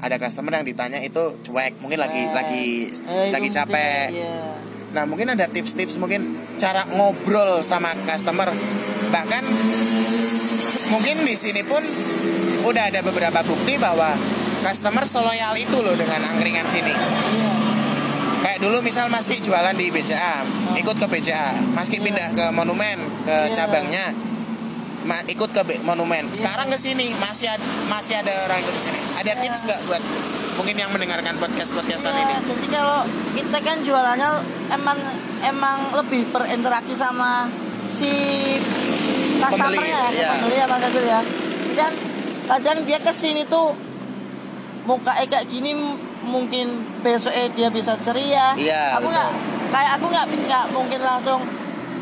[0.00, 4.34] ada customer yang ditanya itu cuek mungkin lagi Eh, lagi eh, lagi capek Iya.
[4.90, 6.24] Nah mungkin ada tips-tips mungkin
[6.56, 8.50] cara ngobrol sama customer
[9.08, 9.44] bahkan
[10.88, 11.78] mungkin di sini pun
[12.64, 14.10] udah ada beberapa bukti bahwa
[14.60, 16.90] customer seloyal itu loh dengan angkringan sini.
[16.90, 17.52] Iya.
[18.60, 20.44] Dulu misal Mas Ki jualan di BCA,
[20.76, 22.04] ikut ke BCA, Mas Ki Iya.
[22.04, 23.56] pindah ke Monumen ke Iya.
[23.56, 24.12] cabangnya,
[25.02, 26.28] ma- ikut ke B- Monumen.
[26.28, 28.98] Sekarang ke sini masih ada, masih ada orang ikut ke sini.
[29.16, 29.40] Ada Iya.
[29.40, 30.02] tips nggak buat
[30.54, 32.34] mungkin yang mendengarkan podcast podcastan Iya, ini?
[32.46, 33.00] jadi kalau
[33.32, 34.30] kita kan jualannya
[34.70, 34.98] emang
[35.40, 37.48] emang lebih berinteraksi sama
[37.88, 38.12] si
[39.40, 40.28] customer ya, iya.
[40.36, 41.20] pembeli ya Mas Abil ya.
[41.72, 41.92] Kan
[42.46, 43.72] kadang dia ke sini tuh
[44.84, 45.72] muka kayak gini
[46.22, 46.66] mungkin
[47.00, 48.52] besok eh dia bisa ceria.
[48.54, 49.30] Iya, Aku nggak
[49.70, 51.40] kayak aku nggak nggak mungkin langsung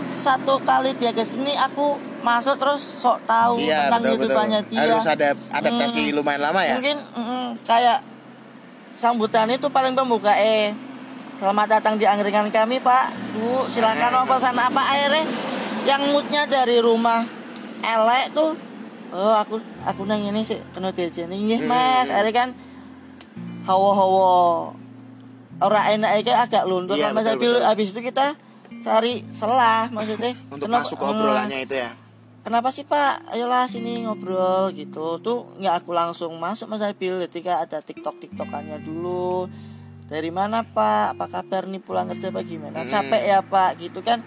[0.09, 4.81] satu kali dia ke sini aku masuk terus sok tahu Iya tentang betul dia.
[4.81, 6.17] Harus ada adaptasi Hmm.
[6.17, 6.75] lumayan lama ya.
[6.77, 7.99] Mungkin mm, kayak
[8.95, 10.75] sambutan itu paling pembuka eh
[11.39, 15.23] selamat datang di angkringan kami Pak Bu silakan mau pesan apa airnya
[15.87, 17.23] yang moodnya dari rumah
[17.79, 18.59] elek tuh
[19.09, 22.15] oh aku aku nang ini sih kena diajak nih mas Hmm.
[22.19, 22.49] akhirnya kan
[23.69, 24.73] hawa-hawa.
[25.59, 27.53] Ora enak agak luntur Iya, Mas Abil.
[27.61, 28.33] habis itu kita
[28.79, 30.33] cari selah maksudnya.
[30.49, 31.91] Untuk kenapa- masuk ke obrolannya itu ya.
[32.41, 33.29] kenapa sih pak?
[33.29, 35.21] Ayolah sini ngobrol gitu.
[35.21, 39.51] Tuh nggak aku langsung masuk mas Abil ketika ada tiktok tiktokannya dulu.
[40.09, 41.13] Dari mana pak?
[41.13, 42.81] Apa kabar nih pulang kerja apa gimana?
[42.81, 42.89] Hmm.
[42.89, 43.77] capek ya pak?
[43.77, 44.25] Gitu kan.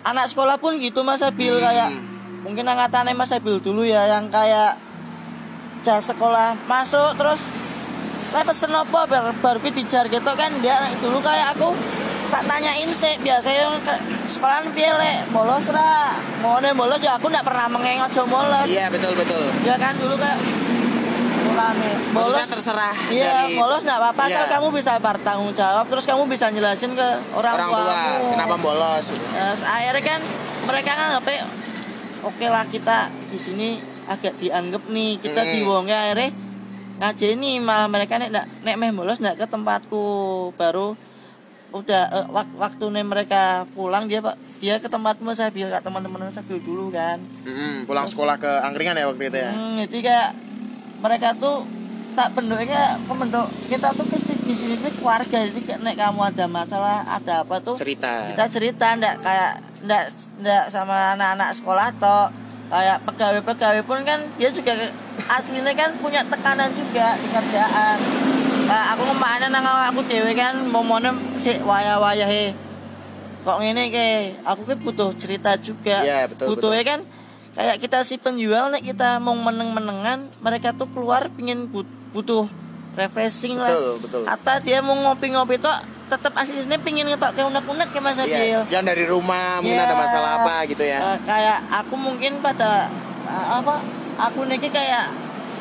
[0.00, 1.60] Anak sekolah pun gitu mas Abil Hmm.
[1.60, 1.90] kayak
[2.40, 4.80] mungkin angkatannya mas Abil dulu ya yang kayak
[5.80, 7.44] jas sekolah masuk terus
[8.30, 11.74] lah pesen apa bar baru ki dijar gitu kan dia dulu kayak aku
[12.30, 13.74] tak tanyain sih biasanya
[14.30, 18.86] sekolahan piye lek bolos ra mau bolos ya aku nggak pernah mengeng ojo bolos Iya
[18.86, 19.42] betul betul.
[19.66, 20.38] ya kan dulu kan
[21.42, 24.52] mulane bolos Maksudnya terserah Iya, dari bolos nggak apa-apa asal Iya.
[24.54, 28.30] kamu bisa bertanggung jawab terus kamu bisa jelasin ke orang, orang tua tuamu.
[28.30, 29.04] kenapa bolos.
[29.34, 30.20] Ya, akhirnya kan
[30.70, 31.30] mereka kan apa
[32.22, 33.68] oke lah kita di sini
[34.06, 35.50] agak dianggap nih kita Mm.
[35.50, 36.30] di wongnya akhirnya
[37.00, 40.04] ngajeni malah mereka nek nek, nek meh bolos ndak ke tempatku
[40.54, 40.92] baru
[41.70, 45.80] udah eh, wak- waktu nih mereka pulang dia pak dia ke tempatmu saya bilang ke
[45.80, 49.50] teman-teman saya dulu kan Mm-mm, pulang sekolah ke angkringan ya waktu itu ya.
[49.50, 50.28] Hmm, jadi kayak
[51.00, 51.64] mereka tuh
[52.10, 56.20] tak bentuknya pembentuk kita tuh ke si- di sini tuh keluarga jadi kayak nek kamu
[56.26, 58.28] ada masalah ada apa tuh Cerita.
[58.28, 60.02] kita cerita ndak kayak ndak
[60.36, 62.28] ndak sama anak-anak sekolah atau
[62.70, 64.72] kayak pegawai-pegawai pun kan dia juga
[65.26, 67.98] aslinya kan punya tekanan juga di kerjaan.
[68.70, 70.86] Kayak aku ke mana nang aku dewe kan mau
[71.42, 72.54] si waya-waya he
[73.40, 76.04] kok ini ke aku kan butuh cerita juga.
[76.06, 77.00] Iya, betul, butuhnya kan
[77.50, 82.46] kayak kita si penjual nek kita mau meneng-menengan mereka tuh keluar pingin but- butuh
[82.94, 83.70] refreshing lah.
[83.70, 84.22] Betul betul.
[84.26, 85.74] Atau dia mau ngopi-ngopi tuh
[86.10, 88.34] tetap aslinya pingin ngetok ke unek-unek ke Mas Abil.
[88.34, 88.60] Iya.
[88.66, 89.86] Yang dari rumah mungkin Iya.
[89.86, 90.98] ada masalah apa gitu ya.
[90.98, 92.90] Eh, kayak aku mungkin pada
[93.24, 93.78] eh, apa?
[94.20, 95.06] Aku nih kayak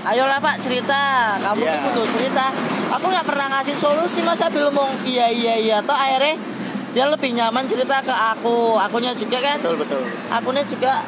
[0.02, 1.00] ayolah Pak cerita,
[1.40, 2.46] kamu tuh butuh cerita.
[2.90, 6.36] Aku nggak pernah ngasih solusi Mas Abil ngomong iya iya iya toh akhirnya
[6.90, 8.76] dia lebih nyaman cerita ke aku.
[8.76, 10.02] Akunya juga kan Betul betul.
[10.28, 11.06] akunya juga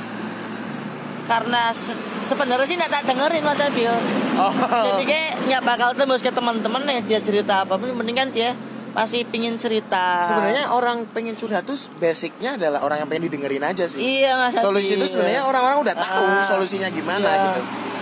[1.23, 3.93] karena se- sebenarnya sih nggak tak dengerin Mas Abil.
[4.33, 4.53] Oh.
[4.93, 8.51] Jadi kayak nggak bakal tembus ke teman-teman ya dia cerita apa pun mending kan dia
[8.91, 10.19] masih pingin cerita.
[10.21, 13.99] Sebenarnya orang pengen curhat tuh basicnya adalah orang yang pengen didengerin aja sih.
[14.19, 17.43] Iya mas solusi itu sebenarnya orang-orang udah tahu Ah, solusinya gimana iya.
[17.49, 17.61] gitu.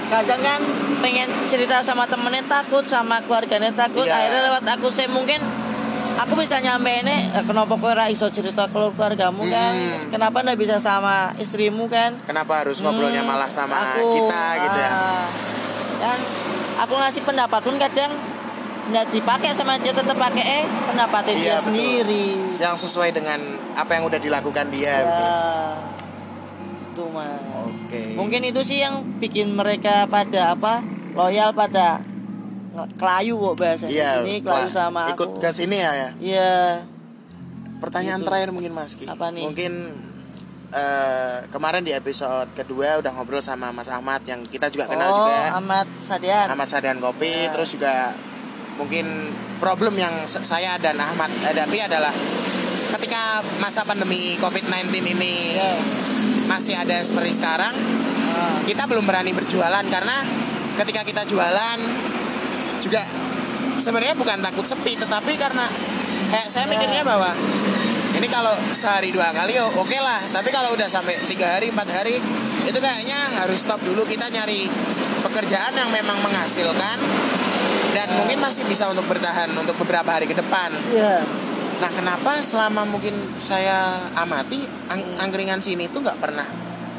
[0.09, 0.59] Kadang kan
[0.99, 4.01] pengen cerita sama temennya takut sama keluarganya takut.
[4.01, 4.17] Iya.
[4.17, 5.37] akhirnya lewat aku sih mungkin
[6.17, 9.71] aku bisa nyampe ini eh, kenapa kau ora iso cerita ke keluargamu kan?
[9.71, 10.09] Hmm.
[10.09, 12.17] kenapa nggak bisa sama istrimu kan?
[12.25, 14.89] Kenapa harus ngobrolnya Hmm, malah sama aku, kita gitu ya?
[14.89, 15.25] Ah,
[16.01, 16.19] kan
[16.79, 18.09] aku ngasih pendapat pun kadang
[18.89, 21.65] nggak dipakai sama dia tetap pakai eh pendapatnya dia Iya, betul.
[21.67, 22.25] sendiri.
[22.57, 23.39] Yang sesuai dengan
[23.73, 24.97] apa yang udah dilakukan dia ya.
[24.99, 25.25] gitu.
[26.89, 27.39] itu mas.
[27.55, 28.01] Oke.
[28.13, 32.01] Mungkin itu sih yang bikin mereka pada apa loyal pada
[32.95, 35.39] kelayu kok bahasa iya ini kelayu sama ikut aku.
[35.39, 36.09] ke sini ya ya?
[36.17, 36.53] Iya.
[37.79, 38.27] Pertanyaan Gitu.
[38.27, 39.05] terakhir mungkin Mas Ki.
[39.05, 39.43] Apa nih?
[39.43, 39.73] mungkin
[40.69, 45.15] eh, kemarin di episode kedua udah ngobrol sama Mas Ahmad yang kita juga kenal oh
[45.19, 45.57] juga.
[45.57, 46.45] Amat sadian.
[46.45, 47.49] Ahmad Sadian Kopi Ya.
[47.49, 48.13] terus juga
[48.79, 49.05] mungkin
[49.59, 52.15] problem yang saya dan Ahmad hadapi adalah
[52.95, 55.71] ketika masa pandemi COVID-19 ini Iya.
[56.47, 57.75] masih ada seperti sekarang
[58.29, 60.21] Ah, kita belum berani berjualan karena
[60.79, 61.79] ketika kita jualan
[62.79, 63.03] juga
[63.75, 65.65] sebenarnya bukan takut sepi tetapi karena
[66.29, 66.77] kayak saya Ya.
[66.77, 67.33] mikirnya bahwa
[68.15, 71.89] ini kalau sehari dua kali oh, oke lah tapi kalau udah sampai tiga hari empat
[71.89, 72.21] hari
[72.63, 74.69] itu kayaknya harus stop dulu kita nyari
[75.25, 76.97] pekerjaan yang memang menghasilkan
[77.91, 80.69] dan mungkin masih bisa untuk bertahan untuk beberapa hari ke depan.
[80.89, 81.23] Iya.
[81.79, 86.43] Nah kenapa selama mungkin saya amati ang- angkringan sini tuh nggak pernah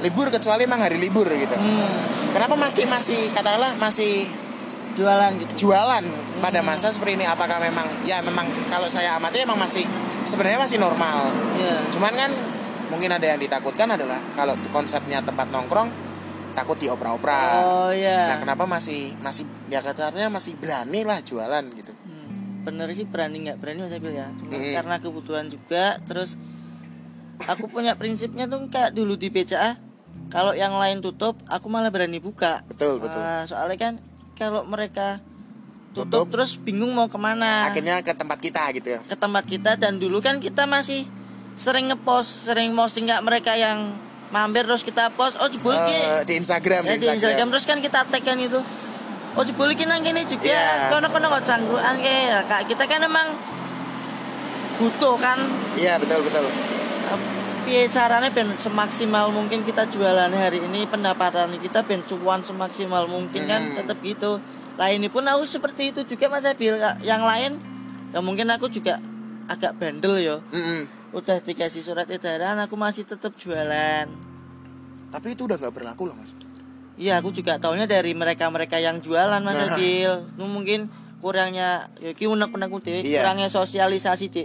[0.00, 1.52] libur kecuali emang hari libur gitu?
[1.52, 1.92] Hmm,
[2.30, 4.24] Kenapa Mas Ki masih katakanlah masih
[4.90, 5.68] jualan gitu?
[5.68, 6.04] jualan
[6.40, 7.24] pada masa seperti ini?
[7.24, 9.84] Apakah memang ya memang kalau saya amati emang masih
[10.22, 11.28] sebenarnya masih normal.
[11.54, 11.76] iya.
[11.90, 12.30] Cuman kan
[12.88, 16.09] mungkin ada yang ditakutkan adalah kalau konsepnya tempat nongkrong
[16.60, 17.40] takut diopera-opera.
[17.62, 21.92] oh iya Nah, kenapa masih masih ya katanya masih berani lah jualan gitu.
[21.98, 24.74] Hmm, bener sih berani nggak berani mas Abil ya cuma Mm-mm.
[24.74, 26.36] karena kebutuhan juga terus
[27.42, 29.80] aku punya prinsipnya tuh kayak dulu di BCA
[30.28, 33.18] kalau yang lain tutup aku malah berani buka Betul, betul.
[33.18, 33.92] Nah, soalnya kan
[34.34, 35.18] kalau mereka
[35.90, 36.22] Tutup.
[36.22, 39.00] tutup, terus bingung mau ke mana Akhirnya ke tempat kita gitu ya.
[39.02, 41.02] ke tempat kita dan dulu kan kita masih
[41.56, 43.90] sering ngepost sering posting nggak mereka yang
[44.30, 47.46] mampir terus kita post oh jebul Eh, di Instagram, ya, di Instagram Instagram.
[47.50, 48.60] terus kan kita tag kan itu
[49.30, 50.88] oh jebul ki nang kene juga Iya.
[50.88, 53.26] kono kono kok cangkruan ke Ya, kak kita kan emang
[54.76, 55.38] butuh kan
[55.74, 56.46] Iya, betul betul.
[57.60, 63.44] piye caranya ben semaksimal mungkin kita jualan hari ini pendapatan kita ben cuan semaksimal mungkin
[63.44, 63.76] kan Hmm.
[63.76, 64.40] tetap gitu
[64.80, 67.60] ini pun aku seperti itu juga mas Abil yang lain
[68.10, 68.96] ya mungkin aku juga
[69.44, 70.88] agak bandel yo Mm-mm.
[71.12, 74.06] Udah dikasih surat edaran aku masih tetap jualan
[75.10, 76.30] Tapi itu udah nggak berlaku loh mas.
[76.94, 79.72] iya aku juga taunya dari mereka-mereka yang jualan mas Nah.
[79.72, 80.80] Abil Itu mungkin
[81.18, 83.20] kurangnya ya ki unek-unek dewe Iya.
[83.20, 84.44] kurangnya sosialisasi di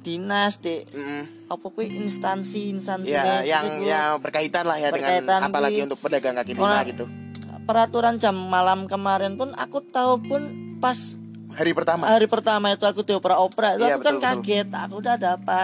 [0.00, 1.44] dinas di Mm-mm.
[1.46, 6.00] apa kuwi instansi instansi Ya, yang yang berkaitan lah ya Berkaitan dengan apalagi di- untuk
[6.00, 7.04] pedagang kaki lima gitu.
[7.60, 10.42] peraturan jam malam kemarin pun aku tahu pun
[10.80, 10.96] pas
[11.50, 12.06] Hari pertama.
[12.06, 14.42] hari pertama itu aku diopera-opera itu Iya, aku kan betul, betul.
[14.42, 14.68] kaget.
[14.70, 15.60] Aku udah ada apa?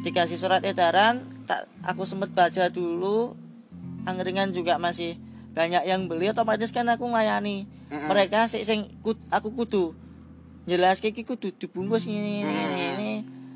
[0.00, 3.36] Dikasih surat edaran tak aku sempet baca dulu.
[4.02, 5.18] Angkringan juga masih
[5.50, 8.06] banyak yang beli otomatis kan aku melayani Mm-mm.
[8.06, 9.96] mereka sih sing kut- aku kudu
[10.62, 13.12] jelas kiki kudu dibungkus ini ini, ini, ini.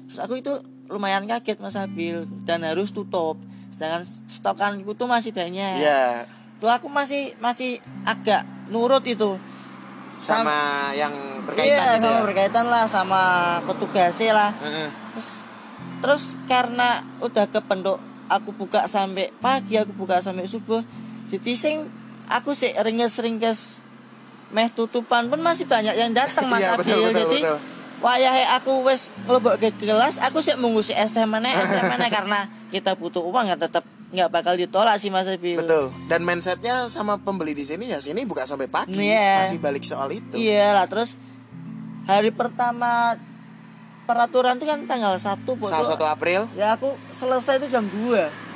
[0.06, 0.48] terus aku itu
[0.88, 3.36] lumayan kaget mas Abil dan harus tutup.
[3.70, 5.76] Sedangkan stokanku tuh masih banyak.
[5.76, 6.24] Iya,
[6.56, 9.36] tuh aku masih masih agak nurut itu
[10.20, 11.12] sama yang
[11.48, 12.24] berkaitan iya, gitu sama ya.
[12.28, 13.22] berkaitan lah sama
[13.64, 14.88] petugasnya lah Mm-mm.
[15.16, 15.28] terus
[16.04, 17.96] terus karena udah kependuk
[18.28, 20.84] aku buka sampai pagi aku buka sampai subuh
[21.24, 21.88] jadi sing
[22.28, 23.80] aku sih ringkes ringkes
[24.52, 27.58] meh tutupan pun masih banyak yang datang mas Iya, Abil betul, jadi betul.
[28.04, 32.06] wayahe aku wes ngelebok ke kelas aku sih mengusi es teh mana es teh mana
[32.12, 35.94] karena kita butuh uang nggak tetap nggak bakal ditolak sih mas Abil Betul.
[36.10, 38.98] Dan mindsetnya sama pembeli di sini ya sini buka sampai pagi.
[38.98, 39.46] Iya.
[39.46, 40.34] Masih balik soal itu.
[40.34, 41.14] Iya lah terus
[42.10, 43.14] hari pertama
[44.10, 48.50] peraturan itu kan tanggal 1 Salah satu April Ya aku selesai itu jam 2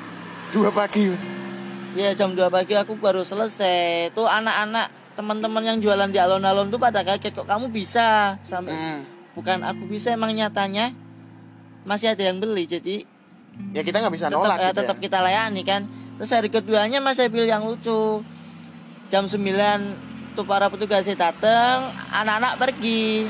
[0.50, 1.14] dua pagi.
[1.94, 6.82] Ya jam 2 pagi aku baru selesai Tuh anak-anak teman-teman yang jualan di alun-alun tuh
[6.82, 9.00] pada kaget kok kamu bisa sampai Mm.
[9.38, 10.90] bukan aku bisa emang nyatanya
[11.86, 13.06] masih ada yang beli jadi
[13.70, 15.02] Ya kita nggak bisa tetap nolak ya, gitu tetap ya.
[15.02, 15.82] kita layani kan
[16.14, 18.22] terus hari keduanya mas Ebil yang lucu
[19.06, 19.34] jam 9
[20.32, 21.82] tuh para petugasnya dateng
[22.12, 23.26] anak-anak pergi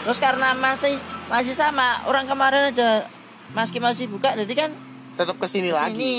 [0.00, 0.94] terus karena masih
[1.26, 3.06] masih sama orang kemarin aja
[3.52, 4.70] meski masih buka jadi kan
[5.14, 5.94] Tetap ke sini lagi.
[5.94, 6.16] sini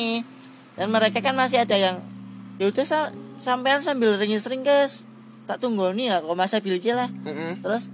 [0.76, 2.00] dan mereka kan masih ada yang
[2.56, 5.08] ya udah sa sampean sambil ringis ringkes
[5.46, 7.60] tak tunggu nih lah kok mas Ebil aja lah Mm-mm.
[7.60, 7.88] terus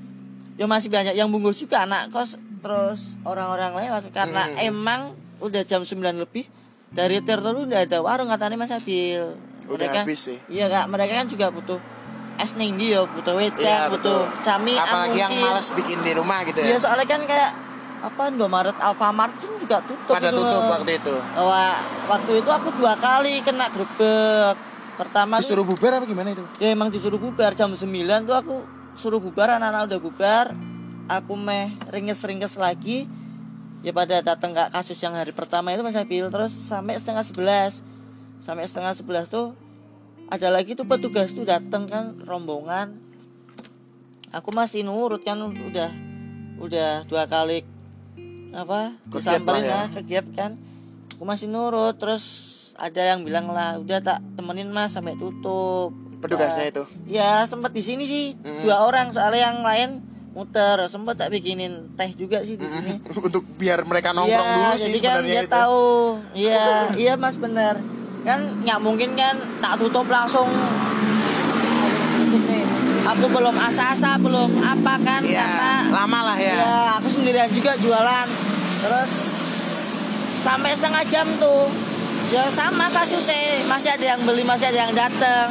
[0.55, 4.57] ya masih banyak yang bungkus juga anak kos terus orang-orang lewat karena Hmm.
[4.63, 5.01] emang
[5.37, 6.45] udah jam 9 lebih
[6.87, 10.37] dari tertentu udah ada warung katanya Mas Abil Udah habis sih.
[10.47, 11.79] iya kak mereka kan juga butuh
[12.35, 16.59] es ning dia butuh wedang Iya butuh cami Apalagi yang males bikin di rumah gitu
[16.59, 16.77] Iya ya.
[16.77, 17.51] soalnya kan kayak
[17.97, 21.15] apa Indomaret Alfamart kan juga tutup Pada gitu tutup waktu itu.
[21.33, 24.53] Wah, waktu itu aku dua kali kena grebek.
[24.93, 26.45] Pertama tuh- Disuruh bubar apa gimana itu?
[26.55, 27.81] ya emang disuruh bubar jam 9
[28.21, 28.55] tuh aku
[28.93, 30.45] suruh bubar anak-anak udah bubar.
[31.07, 33.09] Aku meh ringkes-ringkes lagi.
[33.85, 37.85] Ya pada datang ke kasus yang hari pertama itu Mas Abil terus sampai setengah sebelas
[38.41, 39.53] sampai setengah sebelas tuh
[40.25, 42.97] ada lagi tuh petugas tuh datang kan rombongan
[44.33, 45.93] aku masih nurut kan udah
[46.57, 47.61] udah dua kali
[48.57, 50.01] apa disamperin lah ya.
[50.01, 50.57] kegiat kan
[51.13, 52.23] aku masih nurut terus
[52.81, 56.83] ada yang bilang lah udah tak temenin mas sampai tutup Petugasnya Ya, itu?
[57.05, 58.65] ya sempat di sini sih Mm-mm.
[58.65, 59.89] dua orang soalnya yang lain
[60.35, 60.77] muter.
[60.85, 62.99] Sempat tak bikinin teh juga sih di sini.
[63.25, 65.55] Untuk biar mereka nongkrong Iya, dulu sih jadi kan sebenarnya dia itu.
[65.55, 65.87] tahu.
[66.35, 66.65] Iya
[66.99, 67.75] iya mas bener.
[68.21, 70.51] Kan nggak mungkin kan tak tutup langsung.
[72.35, 72.63] Nih.
[73.05, 76.55] aku belum asa-asa belum apa kan Iya, karena lama lah ya.
[76.57, 78.27] ya aku sendirian juga jualan.
[78.81, 79.09] Terus
[80.41, 81.71] sampai setengah jam tuh.
[82.25, 85.47] Ya sama kasusnya masih ada yang beli masih ada yang datang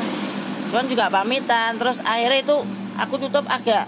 [0.68, 1.78] cuman juga pamitan.
[1.78, 2.56] Terus akhirnya itu
[2.98, 3.86] aku tutup agak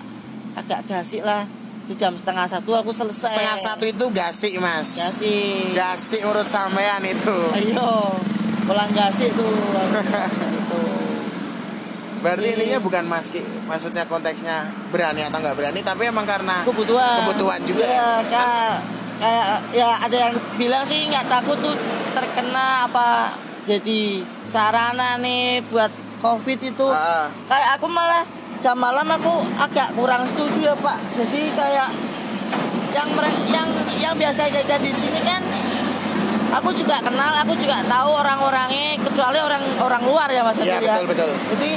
[0.56, 1.44] agak gasik lah
[1.84, 4.98] itu jam setengah satu aku selesai Setengah satu itu gasik mas.
[4.98, 7.36] gasik Gasik urut sampean itu.
[7.54, 8.10] ayo
[8.64, 9.54] pulang gasik tuh
[10.02, 10.80] Gasik itu
[12.16, 12.56] Berarti Iya.
[12.58, 17.60] ininya bukan mas Ki, maksudnya konteksnya berani atau nggak berani, tapi emang karena kebutuhan Kebutuhan
[17.62, 18.08] juga ya ya?
[18.24, 18.74] kayak
[19.16, 21.76] kayak ya ada yang bilang sih nggak takut tuh
[22.12, 23.30] terkena apa
[23.62, 28.26] jadi sarana nih buat covid itu Ah, kayak aku malah
[28.58, 31.88] jam malam aku agak kurang setuju ya pak jadi kayak
[32.90, 33.08] yang
[33.46, 35.42] yang yang biasa jajan di sini kan
[36.52, 40.96] aku juga kenal aku juga tahu orang-orangnya kecuali orang orang luar ya mas Iya, ya
[40.98, 41.30] betul, betul.
[41.52, 41.70] jadi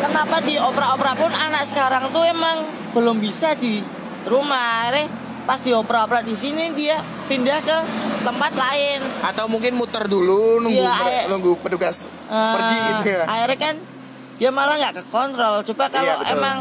[0.00, 2.62] kenapa di opera-opera pun anak sekarang tuh emang
[2.92, 3.82] belum bisa di
[4.24, 5.10] rumah Akhirnya
[5.42, 6.94] pas di opera-opera di sini dia
[7.26, 7.78] pindah ke
[8.22, 11.26] tempat lain atau mungkin muter dulu nunggu ayo.
[11.28, 13.24] nunggu petugas Eh, pergi gitu ya.
[13.26, 13.74] akhirnya kan
[14.42, 16.34] dia malah nggak ke kontrol coba kalau Iya, betul.
[16.34, 16.58] emang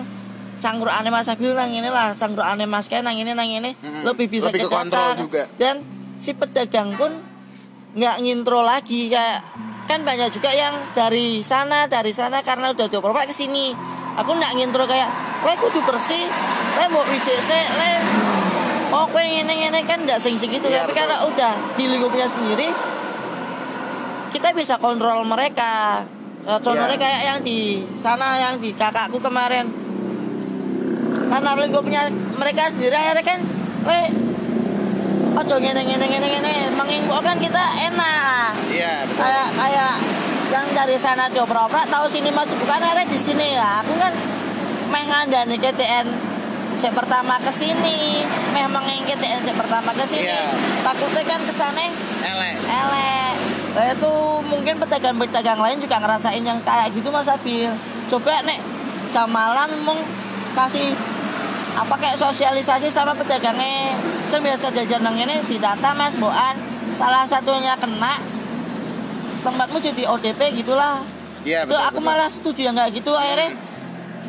[0.57, 3.73] cangkruk aneh mas Abil nang ini lah cangkruk aneh mas kayak nang ini nang ini
[3.73, 4.05] Mm-mm.
[4.05, 4.77] lebih bisa Lebih ke ketata.
[4.77, 5.41] kontrol juga.
[5.57, 5.81] dan
[6.15, 7.09] si pedagang pun
[7.91, 9.41] nggak ngintro lagi kayak
[9.83, 13.73] kan banyak juga yang dari sana dari sana karena udah dioper ke sini
[14.13, 15.09] aku nggak ngintro kayak
[15.41, 16.29] le kudu bersih
[16.71, 17.91] le mau WCC le
[18.91, 21.01] oh kue ini ini kan nggak sing gitu Iya, tapi betul.
[21.01, 22.69] kalau udah di lingkupnya sendiri
[24.31, 26.05] kita bisa kontrol mereka
[26.43, 26.97] contohnya Iya.
[26.99, 27.59] kayak yang di
[27.93, 29.69] sana yang di kakakku kemarin
[31.27, 32.01] karena lingkupnya
[32.35, 33.39] mereka sendiri akhirnya kan
[33.85, 34.01] le
[35.33, 39.21] ojo ngene ngene ngene ngene mengimbau kan kita enak Iya, betul.
[39.21, 39.93] kayak kayak
[40.51, 44.11] yang dari sana dioper-oper tahu sini masuk bukan akhirnya di sini ya aku kan
[44.91, 46.07] meh ngandani KTN
[46.75, 50.49] saya pertama ke sini meh menging KTN saya pertama ke sini Iya.
[50.81, 51.83] takutnya kan ke sana
[52.23, 52.55] Elek.
[52.57, 53.33] elek
[53.71, 54.11] Nah, itu
[54.45, 57.71] mungkin pedagang-pedagang lain juga ngerasain yang kayak gitu Mas Abil.
[58.05, 58.59] Coba nek
[59.09, 59.95] jam malam emang
[60.51, 60.91] kasih
[61.71, 63.95] apa kayak sosialisasi sama pedagangnya
[64.27, 66.59] saya biasa jajan nang ini didata Mas Boan
[66.91, 68.19] salah satunya kena
[69.41, 70.99] tempatmu jadi ODP gitulah
[71.41, 72.05] Iya, itu aku betul.
[72.05, 73.55] malah setuju yang nggak gitu akhirnya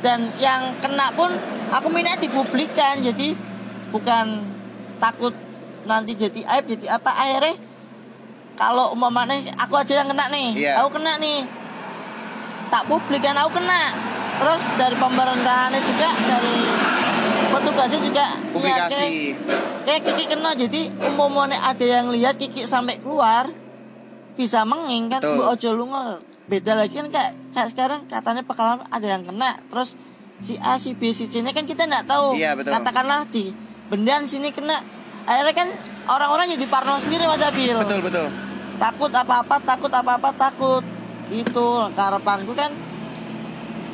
[0.01, 1.35] dan yang kena pun
[1.73, 3.33] aku minta dipublikkan jadi
[3.89, 4.45] bukan
[5.01, 5.33] takut
[5.89, 7.11] nanti jadi aib jadi apa.
[7.11, 7.57] Akhirnya
[8.55, 10.85] kalau umpamanya aku aja yang kena nih Iya.
[10.85, 11.41] aku kena nih.
[12.69, 13.83] Tak publikkan aku kena.
[14.33, 16.57] Terus dari pemerintahannya juga dari
[17.53, 18.97] petugasnya juga publikasi.
[18.97, 19.07] niatnya,
[19.85, 20.51] kayak Kiki kena.
[20.57, 23.49] Jadi umpamanya ada yang lihat Kiki sampai keluar
[24.33, 26.17] bisa menging kan ojo lunga.
[26.49, 29.95] Beda lagi kan kayak, kayak sekarang katanya bakalan ada yang kena terus
[30.43, 32.35] si A si B si C nya kan kita nggak tahu.
[32.35, 32.75] Iya, betul.
[32.75, 33.55] katakanlah di
[33.89, 34.83] bendan sini kena.
[35.23, 35.69] Akhirnya kan
[36.11, 37.79] orang-orang jadi parno sendiri mas Abil.
[37.79, 38.27] Betul, betul.
[38.83, 40.83] takut apa-apa takut apa-apa takut.
[41.31, 42.75] Itu harapanku kan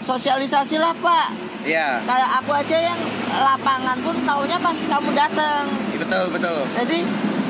[0.03, 1.29] sosialisasi lah pak.
[1.69, 3.01] Iya, kayak aku aja yang
[3.45, 5.63] lapangan pun taunya pas kamu datang.
[5.99, 6.61] Betul, betul.
[6.81, 6.99] jadi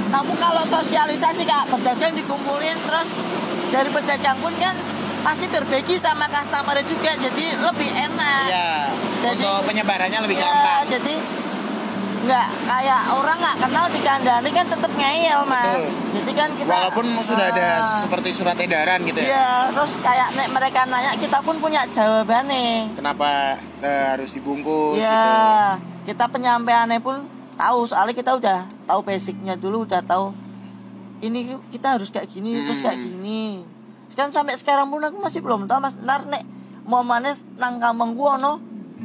[0.09, 3.11] kamu kalau sosialisasi kak pedagang dikumpulin terus
[3.69, 4.75] dari pedagang pun kan
[5.21, 8.71] pasti berbagi sama customer juga jadi lebih enak Iya,
[9.21, 10.83] Jadi- untuk penyebarannya lebih Ya, gampang.
[10.91, 11.15] jadi
[12.19, 15.87] nggak kayak orang nggak kenal di kandani kan tetap ngeyel mas Betul.
[16.13, 17.97] jadi kan kita Walaupun sudah ada Ah.
[17.97, 19.27] seperti surat edaran gitu ya.
[19.29, 22.93] Iya, terus kayak nek mereka nanya kita pun punya jawabannya.
[22.93, 26.11] Kenapa eh, harus dibungkus Iya, gitu.
[26.11, 27.23] kita penyampaiannya pun
[27.55, 30.35] tahu soalnya kita udah tahu basicnya dulu, udah tahu
[31.21, 31.39] ini
[31.71, 33.07] kita harus kayak gini, terus kayak Hmm.
[33.09, 33.45] gini.
[34.19, 35.95] Kan sampai sekarang pun aku masih belum tahu mas.
[35.97, 36.43] Ntar nek
[36.85, 38.59] mau manis nang kampung gua no,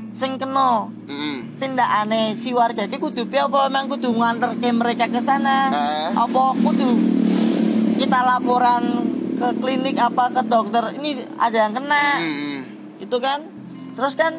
[0.10, 1.60] sing kena Mm-mm.
[1.60, 5.70] tindak aneh si warga ki kudu piye apa emang kudu nganter ke mereka ke sana
[5.70, 6.10] Ah.
[6.16, 6.90] apa kudu
[7.96, 8.84] kita laporan
[9.36, 12.58] ke klinik apa ke dokter ini ada yang kena Mm-mm.
[13.00, 13.42] itu kan
[13.94, 14.34] terus kan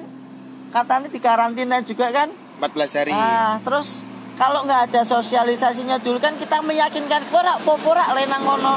[0.70, 3.10] katanya di karantina juga kan 14 hari.
[3.10, 4.00] nah terus
[4.34, 8.74] kalau nggak ada sosialisasinya dulu kan kita meyakinkan porak porak lenang ngono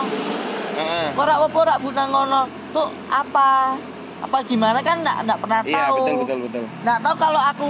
[0.78, 1.08] Heeh.
[1.50, 2.42] porak bunang ngono.
[2.72, 3.74] Tuh apa?
[4.22, 4.80] Apa gimana?
[4.82, 5.96] Kan nggak nggak pernah Iya, tahu.
[6.02, 6.64] betul betul betul.
[6.86, 7.68] nggak tahu kalau aku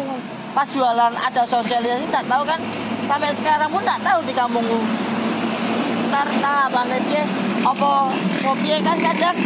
[0.51, 2.59] pas jualan ada sosialisasi nggak tahu kan?
[3.07, 4.79] Sampai sekarang pun nggak tahu di kampungku.
[6.11, 6.67] Ntar nah
[7.07, 7.23] dia
[7.63, 7.91] apa
[8.43, 9.37] kopi kan kadang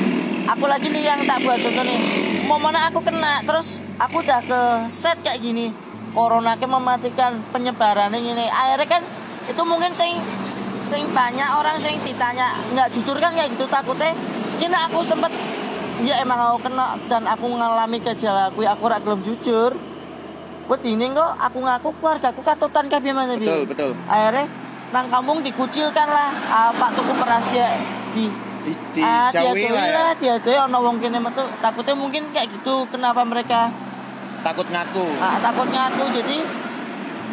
[0.46, 2.00] aku lagi nih yang tak buat contoh nih.
[2.46, 5.70] Mau mana aku kena terus aku udah ke set kayak gini.
[6.12, 9.02] Corona ke mematikan penyebarannya ini akhirnya kan
[9.48, 10.20] itu mungkin sing
[10.86, 14.12] sing banyak orang sing ditanya nggak jujur kan kayak gitu takutnya
[14.62, 15.30] ini aku sempet
[16.02, 19.72] ya emang aku kena dan aku ngalami gejala aku aku rak gelem jujur
[20.72, 23.44] gue dinding kok aku ngaku keluarga aku katutan mas Abi.
[23.44, 23.92] Betul betul.
[24.08, 24.46] akhirnya
[24.92, 27.68] nang kampung dikucilkan lah ah, pak tuku rahasia
[28.16, 28.26] di
[28.62, 30.22] Di, ah, dijauhi lah ya.
[30.22, 33.74] dia tuh ono wong kene metu takutnya mungkin kayak gitu kenapa mereka
[34.42, 35.06] Takut ngaku.
[35.22, 36.38] ah, takut ngaku jadi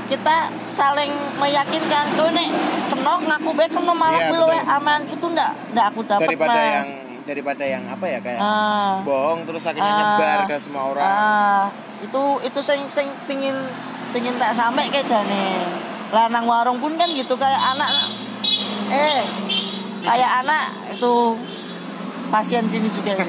[0.08, 0.36] kita
[0.72, 2.48] saling meyakinkan kau nek
[2.88, 4.76] kena ngaku baik kena malah gue betul.
[4.80, 6.88] aman itu ndak ndak aku dapat daripada mas yang
[7.28, 10.00] daripada yang apa ya kayak ah, bohong terus akhirnya Ah.
[10.16, 11.04] nyebar ke semua orang.
[11.04, 11.64] ah,
[12.00, 13.52] itu itu sing sing pingin
[14.16, 15.44] pingin tak sampai kayak jane
[16.08, 17.92] lah nang warung pun kan gitu kayak anak
[18.88, 19.20] eh
[20.00, 20.64] kayak anak
[20.96, 21.36] itu
[22.32, 23.28] pasien sini juga ini.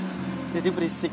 [0.60, 1.12] jadi berisik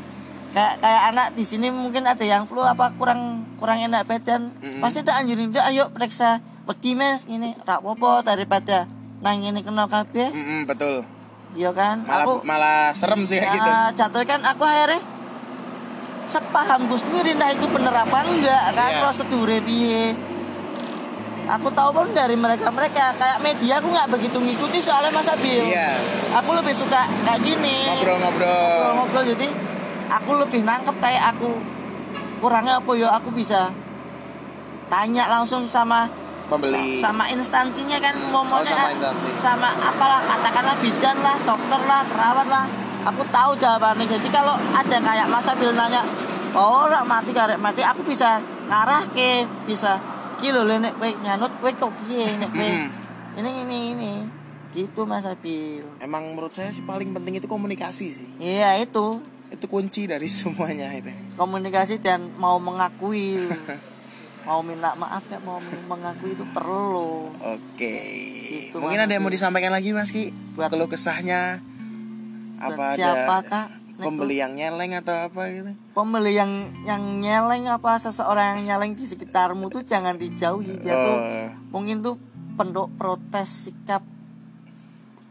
[0.52, 4.78] kayak kayak anak di sini mungkin ada yang flu apa kurang kurang enak badan Mm-mm.
[4.78, 8.86] pasti tak anjurin dia ayo periksa peti mes ini rak popo daripada
[9.18, 11.02] nang ini kena kabeh Mm-mm, betul.
[11.52, 13.66] iya kan Malah aku malah serem sih kayak gitu.
[13.66, 15.00] Ya, jatuh kan aku akhirnya
[16.24, 19.00] sepaham Gus Mirinda itu bener apa enggak kan Iya.
[19.00, 20.12] prosedurnya piye
[21.48, 25.64] aku tahu pun dari mereka mereka kayak media aku nggak begitu ngikuti soalnya Mas Abil
[25.64, 25.96] Iya.
[26.36, 28.84] aku lebih suka kayak gini Ngobrol-ngobrol.
[28.94, 29.46] ngobrol jadi
[30.10, 31.48] aku lebih nangkep kayak aku
[32.38, 33.08] kurangnya apa ya?
[33.18, 33.70] Aku bisa
[34.88, 36.08] tanya langsung sama
[36.48, 36.96] Pembeli.
[36.96, 39.28] sama instansinya kan Hmm, ngomongnya oh, sama instansi.
[39.36, 42.64] sama apalah katakanlah bidan lah dokter lah perawat lah.
[43.04, 44.08] Aku tahu jawabannya.
[44.08, 46.02] Jadi kalau ada kayak Mas Abil nanya
[46.52, 50.00] oh orang mati karek mati aku bisa ngarah ke bisa
[50.38, 52.64] kilo lho nek kowe nyanut kowe kok piye nek kowe?
[52.64, 52.88] Hmm.
[53.36, 54.12] ini ini ini.
[54.68, 55.84] Gitu Mas Abil.
[55.98, 58.28] Emang menurut saya sih paling penting itu komunikasi sih.
[58.38, 61.08] iya itu Itu kunci dari semuanya itu.
[61.34, 63.38] komunikasi dan mau mengakui
[64.46, 67.96] mau minta maaf ya mau mengakui itu perlu Oke.
[68.48, 70.32] Gitu, Mungkin Mas ada yang mau disampaikan lagi Mas Ki?
[70.52, 71.60] Buat- Keluh kesahnya
[72.56, 73.68] Buat apa siapa ada kak
[73.98, 75.74] pembeli yang nyeleng atau apa gitu?
[75.90, 76.48] pembeli yang
[76.84, 81.48] yang nyeleng apa seseorang yang nyeleng di sekitarmu tuh jangan dijauhi dia tuh Oh.
[81.72, 82.14] mungkin tuh
[82.54, 84.00] pendok protes sikap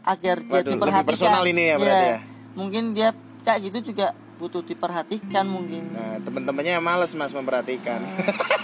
[0.04, 2.12] agar dia Waduh, lebih diperhatikan personal ini ya berarti Iya.
[2.14, 2.20] ya?
[2.54, 3.08] mungkin dia
[3.48, 7.98] kayak gitu juga butuh diperhatikan mungkin Nah, temen-temennya males Mas memperhatikan.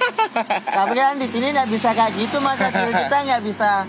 [0.76, 2.90] tapi kan di sini nggak bisa kayak gitu mas Adil.
[2.90, 3.88] kita nggak bisa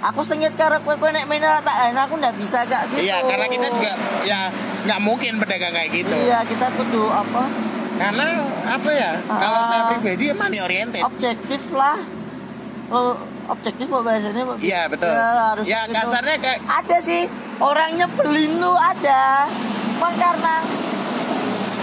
[0.00, 3.16] aku sengit karo kue kue nek mineral tak enak aku nggak bisa kayak gitu Iya,
[3.22, 3.92] karena kita juga
[4.24, 4.40] ya
[4.82, 6.16] nggak mungkin berdagang kayak gitu.
[6.18, 7.42] iya kita kudu apa
[7.92, 8.24] Karena
[8.64, 9.12] apa ya?
[9.22, 9.66] Kalau Ah.
[9.66, 11.04] saya pribadi ya money oriented.
[11.04, 12.00] objektif lah
[12.88, 14.56] lo objektif apa bahasanya Pak?
[14.58, 15.10] Iya betul.
[15.10, 15.94] ya, harus Ya gitu.
[15.94, 17.20] kasarnya kayak ada sih
[17.58, 18.06] orangnya
[18.56, 19.44] lu ada
[20.00, 20.64] Cuman karena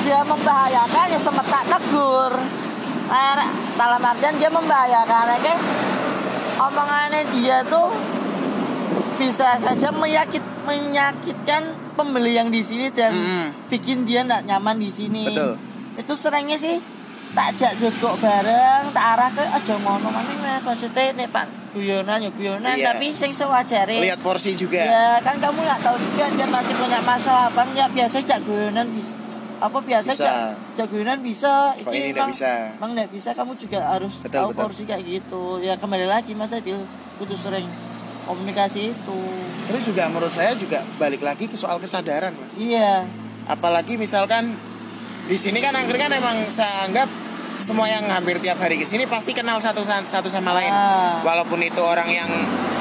[0.01, 2.33] dia membahayakan ya semetak tegur
[3.13, 3.45] nah,
[3.77, 5.61] dalam artian dia membahayakan kayak
[6.57, 7.93] omongannya dia tuh
[9.21, 13.69] bisa saja menyakit menyakitkan pembeli yang di sini dan Mm-mm.
[13.69, 15.53] bikin dia nggak nyaman di sini Betul.
[16.01, 16.81] itu seringnya sih
[17.37, 21.45] tak ajak duduk bareng tak arah ke aja ngono mana maksudnya nih pak
[21.77, 22.91] guyonan ya guyonan Iya.
[22.91, 24.79] tapi sing sewajare lihat porsi juga.
[24.79, 28.89] ya kan kamu nggak tahu juga dia masih punya masalah apa ya biasa jak guyonan
[28.89, 29.13] bisa
[29.57, 30.23] apa biasa Bisa.
[30.23, 30.35] jak
[30.75, 32.51] jak guyonan bisa Kok ini nggak bisa?
[32.73, 34.61] emang nggak bisa kamu juga harus Betul, tahu betul.
[34.63, 36.77] porsi kayak gitu ya kembali lagi mas Abil
[37.15, 37.65] kudu sering
[38.23, 39.19] komunikasi itu
[39.65, 42.53] Terus juga menurut saya juga balik lagi ke soal kesadaran mas.
[42.55, 43.05] iya
[43.45, 44.51] Apalagi misalkan
[45.23, 47.07] di sini kan angkringan emang saya anggap
[47.57, 51.19] semua yang hampir tiap hari ke sini pasti kenal satu satu sama lain Ah.
[51.21, 52.29] walaupun itu orang yang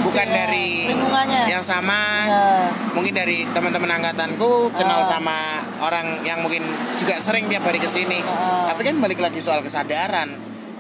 [0.01, 1.43] bukan Iya, dari lingkungannya.
[1.49, 2.45] yang sama Ya.
[2.93, 5.09] mungkin dari teman-teman angkatanku kenal Ah.
[5.09, 5.37] sama
[5.81, 6.63] orang yang mungkin
[6.95, 8.69] juga sering tiap hari ke sini Ah.
[8.69, 10.29] tapi kan balik lagi soal kesadaran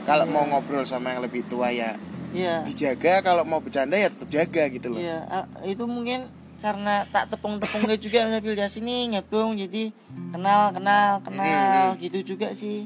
[0.04, 1.96] kalau mau ngobrol sama yang lebih tua ya
[2.30, 2.62] Iya.
[2.62, 7.28] dijaga kalau mau bercanda ya tetap jaga gitu loh Iya, ah, itu mungkin karena tak
[7.28, 9.88] tepung-tepungnya juga sambil dia sini nyambung jadi
[10.30, 12.84] kenal kenal kenal Hmm, gitu juga sih.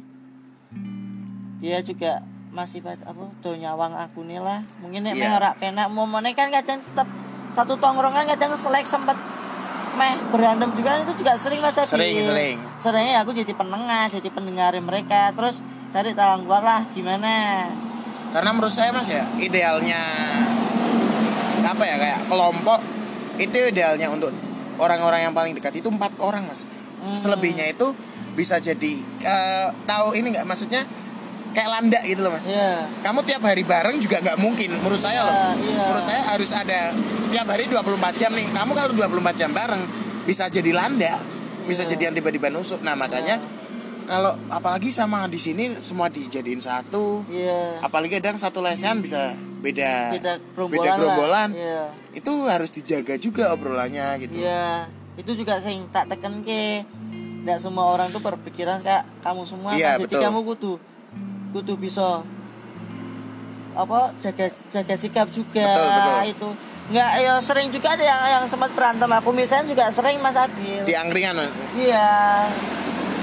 [1.60, 2.98] Dia juga masih apa
[3.36, 4.58] do nyawang aku nih lah.
[4.80, 5.22] Mungkin nek Iya.
[5.22, 7.06] meh ora penak momennya kan kadang tetap
[7.50, 9.14] satu tongkrongan kadang selek sempat
[9.92, 11.76] meh berantem juga itu juga sering mas.
[11.76, 12.56] Sering, sering.
[12.78, 17.66] Seringnya aku jadi penengah, jadi pendengar mereka terus cari talang keluar lah gimana.
[18.30, 19.98] karena menurut saya mas ya idealnya
[21.60, 22.78] apa ya kayak kelompok
[23.36, 24.30] itu idealnya untuk
[24.76, 26.62] orang-orang yang paling dekat itu empat orang mas
[27.00, 27.16] Hmm.
[27.16, 27.96] selebihnya itu
[28.36, 30.84] bisa jadi eh, tahu ini nggak maksudnya
[31.50, 32.86] kayak landa gitu loh mas Iya.
[33.00, 35.82] kamu tiap hari bareng juga nggak mungkin menurut saya loh Iya, iya.
[35.82, 36.80] menurut saya harus ada
[37.28, 37.86] tiap hari 24
[38.16, 39.82] jam nih kamu kalau 24 jam bareng
[40.22, 41.18] bisa jadi landa
[41.64, 41.90] bisa Iya.
[41.90, 43.38] jadi yang tiba-tiba nusuk nah makanya
[44.04, 47.78] kalau apalagi sama di sini semua dijadiin satu Iya.
[47.80, 51.30] apalagi kadang satu lesehan bisa beda beda gerombolan, beda gerombolan.
[51.30, 51.46] lah.
[51.52, 51.82] Iya.
[52.12, 54.86] itu harus dijaga juga obrolannya gitu Iya.
[55.12, 56.80] Itu juga sing tak teken ke.
[57.40, 59.68] Nggak semua orang tuh berpikiran kayak kamu semua.
[59.70, 59.98] Iya, kan.
[60.00, 60.22] Jadi betul.
[60.24, 60.72] kamu kudu
[61.50, 62.22] kudu bisa
[63.70, 66.20] apa jaga jaga sikap juga Betul, betul.
[66.26, 66.48] itu.
[66.90, 69.06] Nggak ya sering juga ada yang yang sempat berantem.
[69.06, 70.82] Aku misalnya juga sering mas Abil.
[70.82, 71.38] Di angkringan
[71.78, 72.46] iya.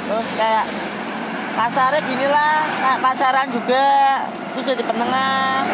[0.08, 0.66] Terus kayak
[1.54, 3.88] kasarnya gini lah kayak pacaran juga.
[4.56, 5.68] Itu jadi penengah.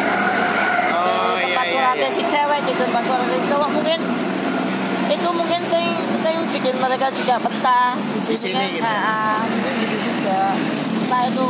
[0.90, 2.08] Oh Jadi iya tempat iya, iya.
[2.10, 3.70] si cewek jadi tempat curhatnya si cowok.
[3.72, 4.00] Mungkin
[5.04, 5.86] itu mungkin sing
[6.18, 8.68] sing bikin mereka juga betah di sini, Di sini kan.
[8.74, 8.90] gitu.
[8.90, 10.42] Ah, ah, mungkin gitu juga.
[10.98, 11.48] Entah itu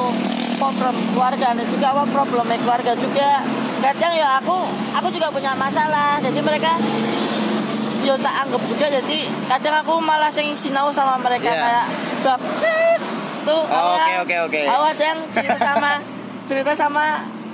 [0.67, 3.31] problem keluarga dan juga apa problemnya keluarga juga
[3.81, 4.57] kadang ya aku
[4.95, 6.73] aku juga punya masalah jadi mereka
[8.01, 11.57] yo tak anggap juga jadi kadang aku malah sing sinau sama mereka Iya.
[11.59, 11.87] kayak
[12.21, 13.01] bab cit
[13.45, 14.61] tuh Oh, oke, oke, oke.
[14.65, 16.01] ada yang cerita sama
[16.45, 17.05] cerita sama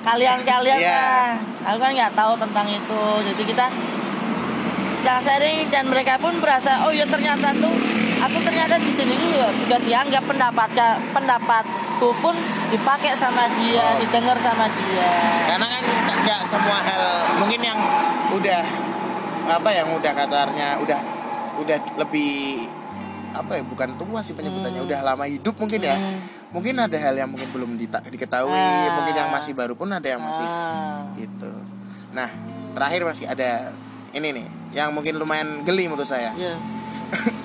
[0.01, 0.91] kalian-kalian Iya.
[0.91, 1.29] lah
[1.67, 3.67] aku kan nggak tahu tentang itu jadi kita
[5.01, 7.73] yang sharing dan mereka pun berasa oh ya ternyata tuh
[8.21, 10.69] aku ternyata di sini juga, juga dianggap pendapat
[11.11, 12.35] pendapatku pun
[12.69, 13.97] dipakai sama dia Oh.
[13.99, 15.11] didengar sama dia
[15.47, 15.85] karena kan
[16.21, 17.03] nggak semua hal
[17.37, 17.79] mungkin yang
[18.31, 18.61] udah
[19.51, 21.01] apa yang udah katarnya udah
[21.59, 22.65] udah lebih
[23.31, 24.89] apa ya bukan tua sih penyebutannya Hmm.
[24.89, 26.19] udah lama hidup mungkin ya Hmm.
[26.51, 28.95] mungkin ada hal yang mungkin belum diketahui Ah.
[28.97, 31.07] mungkin yang masih baru pun ada yang masih Ah.
[31.15, 31.51] gitu
[32.11, 32.27] nah
[32.73, 33.71] terakhir masih ada
[34.11, 36.55] ini nih yang mungkin lumayan geli menurut saya Iya.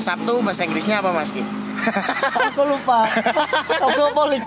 [0.00, 1.44] Sabtu bahasa Inggrisnya apa mas Ki?
[2.50, 3.04] aku lupa.
[3.84, 4.44] Obrolin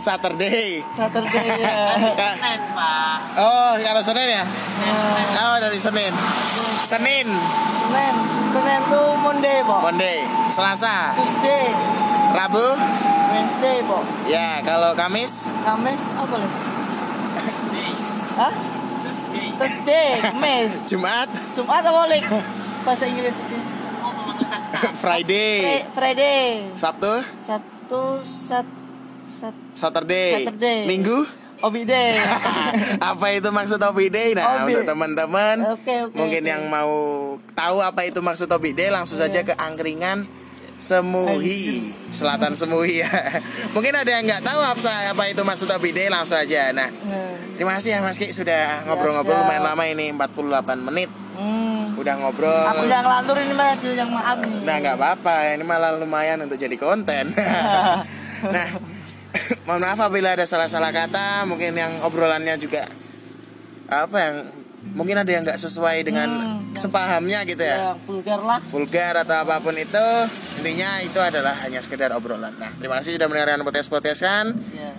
[0.00, 0.82] Saturday.
[0.92, 1.96] Saturday ya.
[2.18, 2.36] Ka-
[2.74, 3.16] Pak.
[3.38, 4.44] Oh kalau Senin ya?
[4.44, 6.12] Ya, oh dari Senin.
[6.82, 7.26] Senin.
[7.88, 8.14] Senin.
[8.50, 10.24] Senin tuh Monday po Monday.
[10.50, 11.14] Selasa.
[11.14, 11.70] Tuesday.
[12.34, 12.66] Rabu.
[13.34, 13.98] Wednesday po
[14.30, 15.46] ya kalau Kamis?
[15.66, 16.58] Kamis apa lagi?
[18.34, 18.54] Hah?
[19.54, 20.70] Tuesday, Kamis.
[20.90, 21.30] Jumat.
[21.54, 22.26] Jumat apa lagi?
[22.82, 23.56] Bahasa Inggris itu
[25.02, 28.66] Friday Fri- Friday Sabtu Sabtu Sat
[29.24, 30.84] Sat Saturday, Saturday.
[30.84, 31.24] Minggu
[31.60, 32.20] Obi Day
[33.00, 34.32] apa itu maksud Obi Day?
[34.32, 34.76] Nah, Obi.
[34.76, 36.50] untuk teman-teman Oke, oke, mungkin oke.
[36.50, 36.92] yang mau
[37.50, 39.32] tahu apa itu maksud Obi Day langsung Iya.
[39.32, 40.28] saja ke angkringan
[40.74, 43.08] Semuhi, Selatan Semuhi ya.
[43.74, 44.76] mungkin ada yang nggak tahu apa,
[45.08, 46.70] apa itu maksud Obi Day langsung aja.
[46.70, 46.92] Nah,
[47.54, 49.48] terima kasih ya Mas Ki sudah ngobrol-ngobrol siap.
[49.48, 50.44] lumayan lama ini 48
[50.84, 51.08] menit.
[52.04, 52.64] Udah ngobrol.
[52.68, 56.44] Aku yang ngelantur ini mah dia yang maaf nih Nah nggak apa-apa, ini malah lumayan
[56.44, 57.32] untuk jadi konten.
[58.54, 58.68] nah,
[59.64, 62.84] mohon maaf apabila ada salah-salah kata, mungkin yang obrolannya juga
[63.84, 64.36] apa yang
[64.92, 66.76] mungkin ada yang nggak sesuai dengan Hmm.
[66.76, 67.94] sepahamnya gitu ya.
[67.94, 70.06] yang vulgar lah Vulgar atau apa pun itu,
[70.58, 72.52] intinya itu adalah hanya sekedar obrolan.
[72.58, 74.46] Nah, terima kasih sudah mendengarkan podcast-podcast kan.
[74.74, 74.92] ya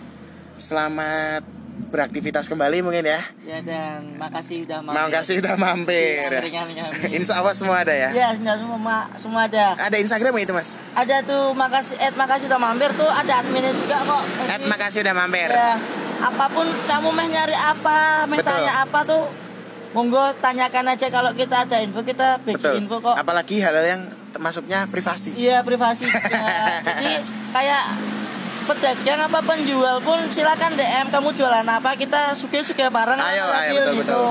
[0.55, 1.43] Selamat
[1.85, 3.19] beraktivitas kembali mungkin ya.
[3.41, 4.95] ya dan makasih udah mampir.
[4.95, 6.27] Terima kasih sudah mampir.
[6.33, 6.67] Ringan.
[7.09, 8.09] Insya Allah semua ada ya.
[8.11, 10.79] ya semua ma- semua ada Ada Instagram ya itu mas?
[10.93, 14.99] ada tuh makasih Ed makasih udah mampir tuh ada adminnya juga kok Ed, Jadi, makasih
[15.01, 15.47] udah mampir.
[15.47, 15.71] ya
[16.15, 18.55] apa pun kamu meh nyari apa meh Betul.
[18.55, 19.23] tanya apa tuh
[19.91, 22.79] monggo tanyakan aja kalau kita ada info kita bagi Betul.
[22.79, 24.01] info kok Apalagi hal-hal yang
[24.31, 25.35] termasuknya privasi.
[25.35, 26.39] iya privasi juga
[26.87, 27.19] jadi
[27.51, 27.83] kayak
[28.65, 33.93] pedagang apa penjual pun silakan DM kamu jualan apa kita suka-suka bareng Ayo, ayo, betul,
[34.01, 34.21] gitu.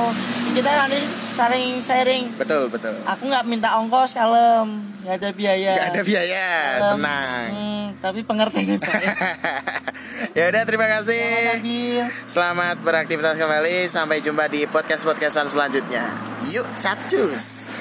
[0.55, 1.01] kita nanti
[1.35, 2.24] saling sharing.
[2.35, 2.95] Betul betul.
[3.05, 4.87] Aku nggak minta ongkos kalem.
[5.03, 5.72] Nggak ada biaya.
[5.72, 6.91] Nggak ada biaya Kalem.
[6.95, 7.49] tenang.
[7.51, 9.07] Hmm, tapi pengertiannya baik
[10.39, 10.45] ya.
[10.49, 11.22] Udah terima kasih.
[11.59, 12.07] Nabil.
[12.24, 13.87] selamat beraktivitas kembali.
[13.87, 16.07] Sampai jumpa di podcast podcastan selanjutnya.
[16.51, 17.78] Yuk capcus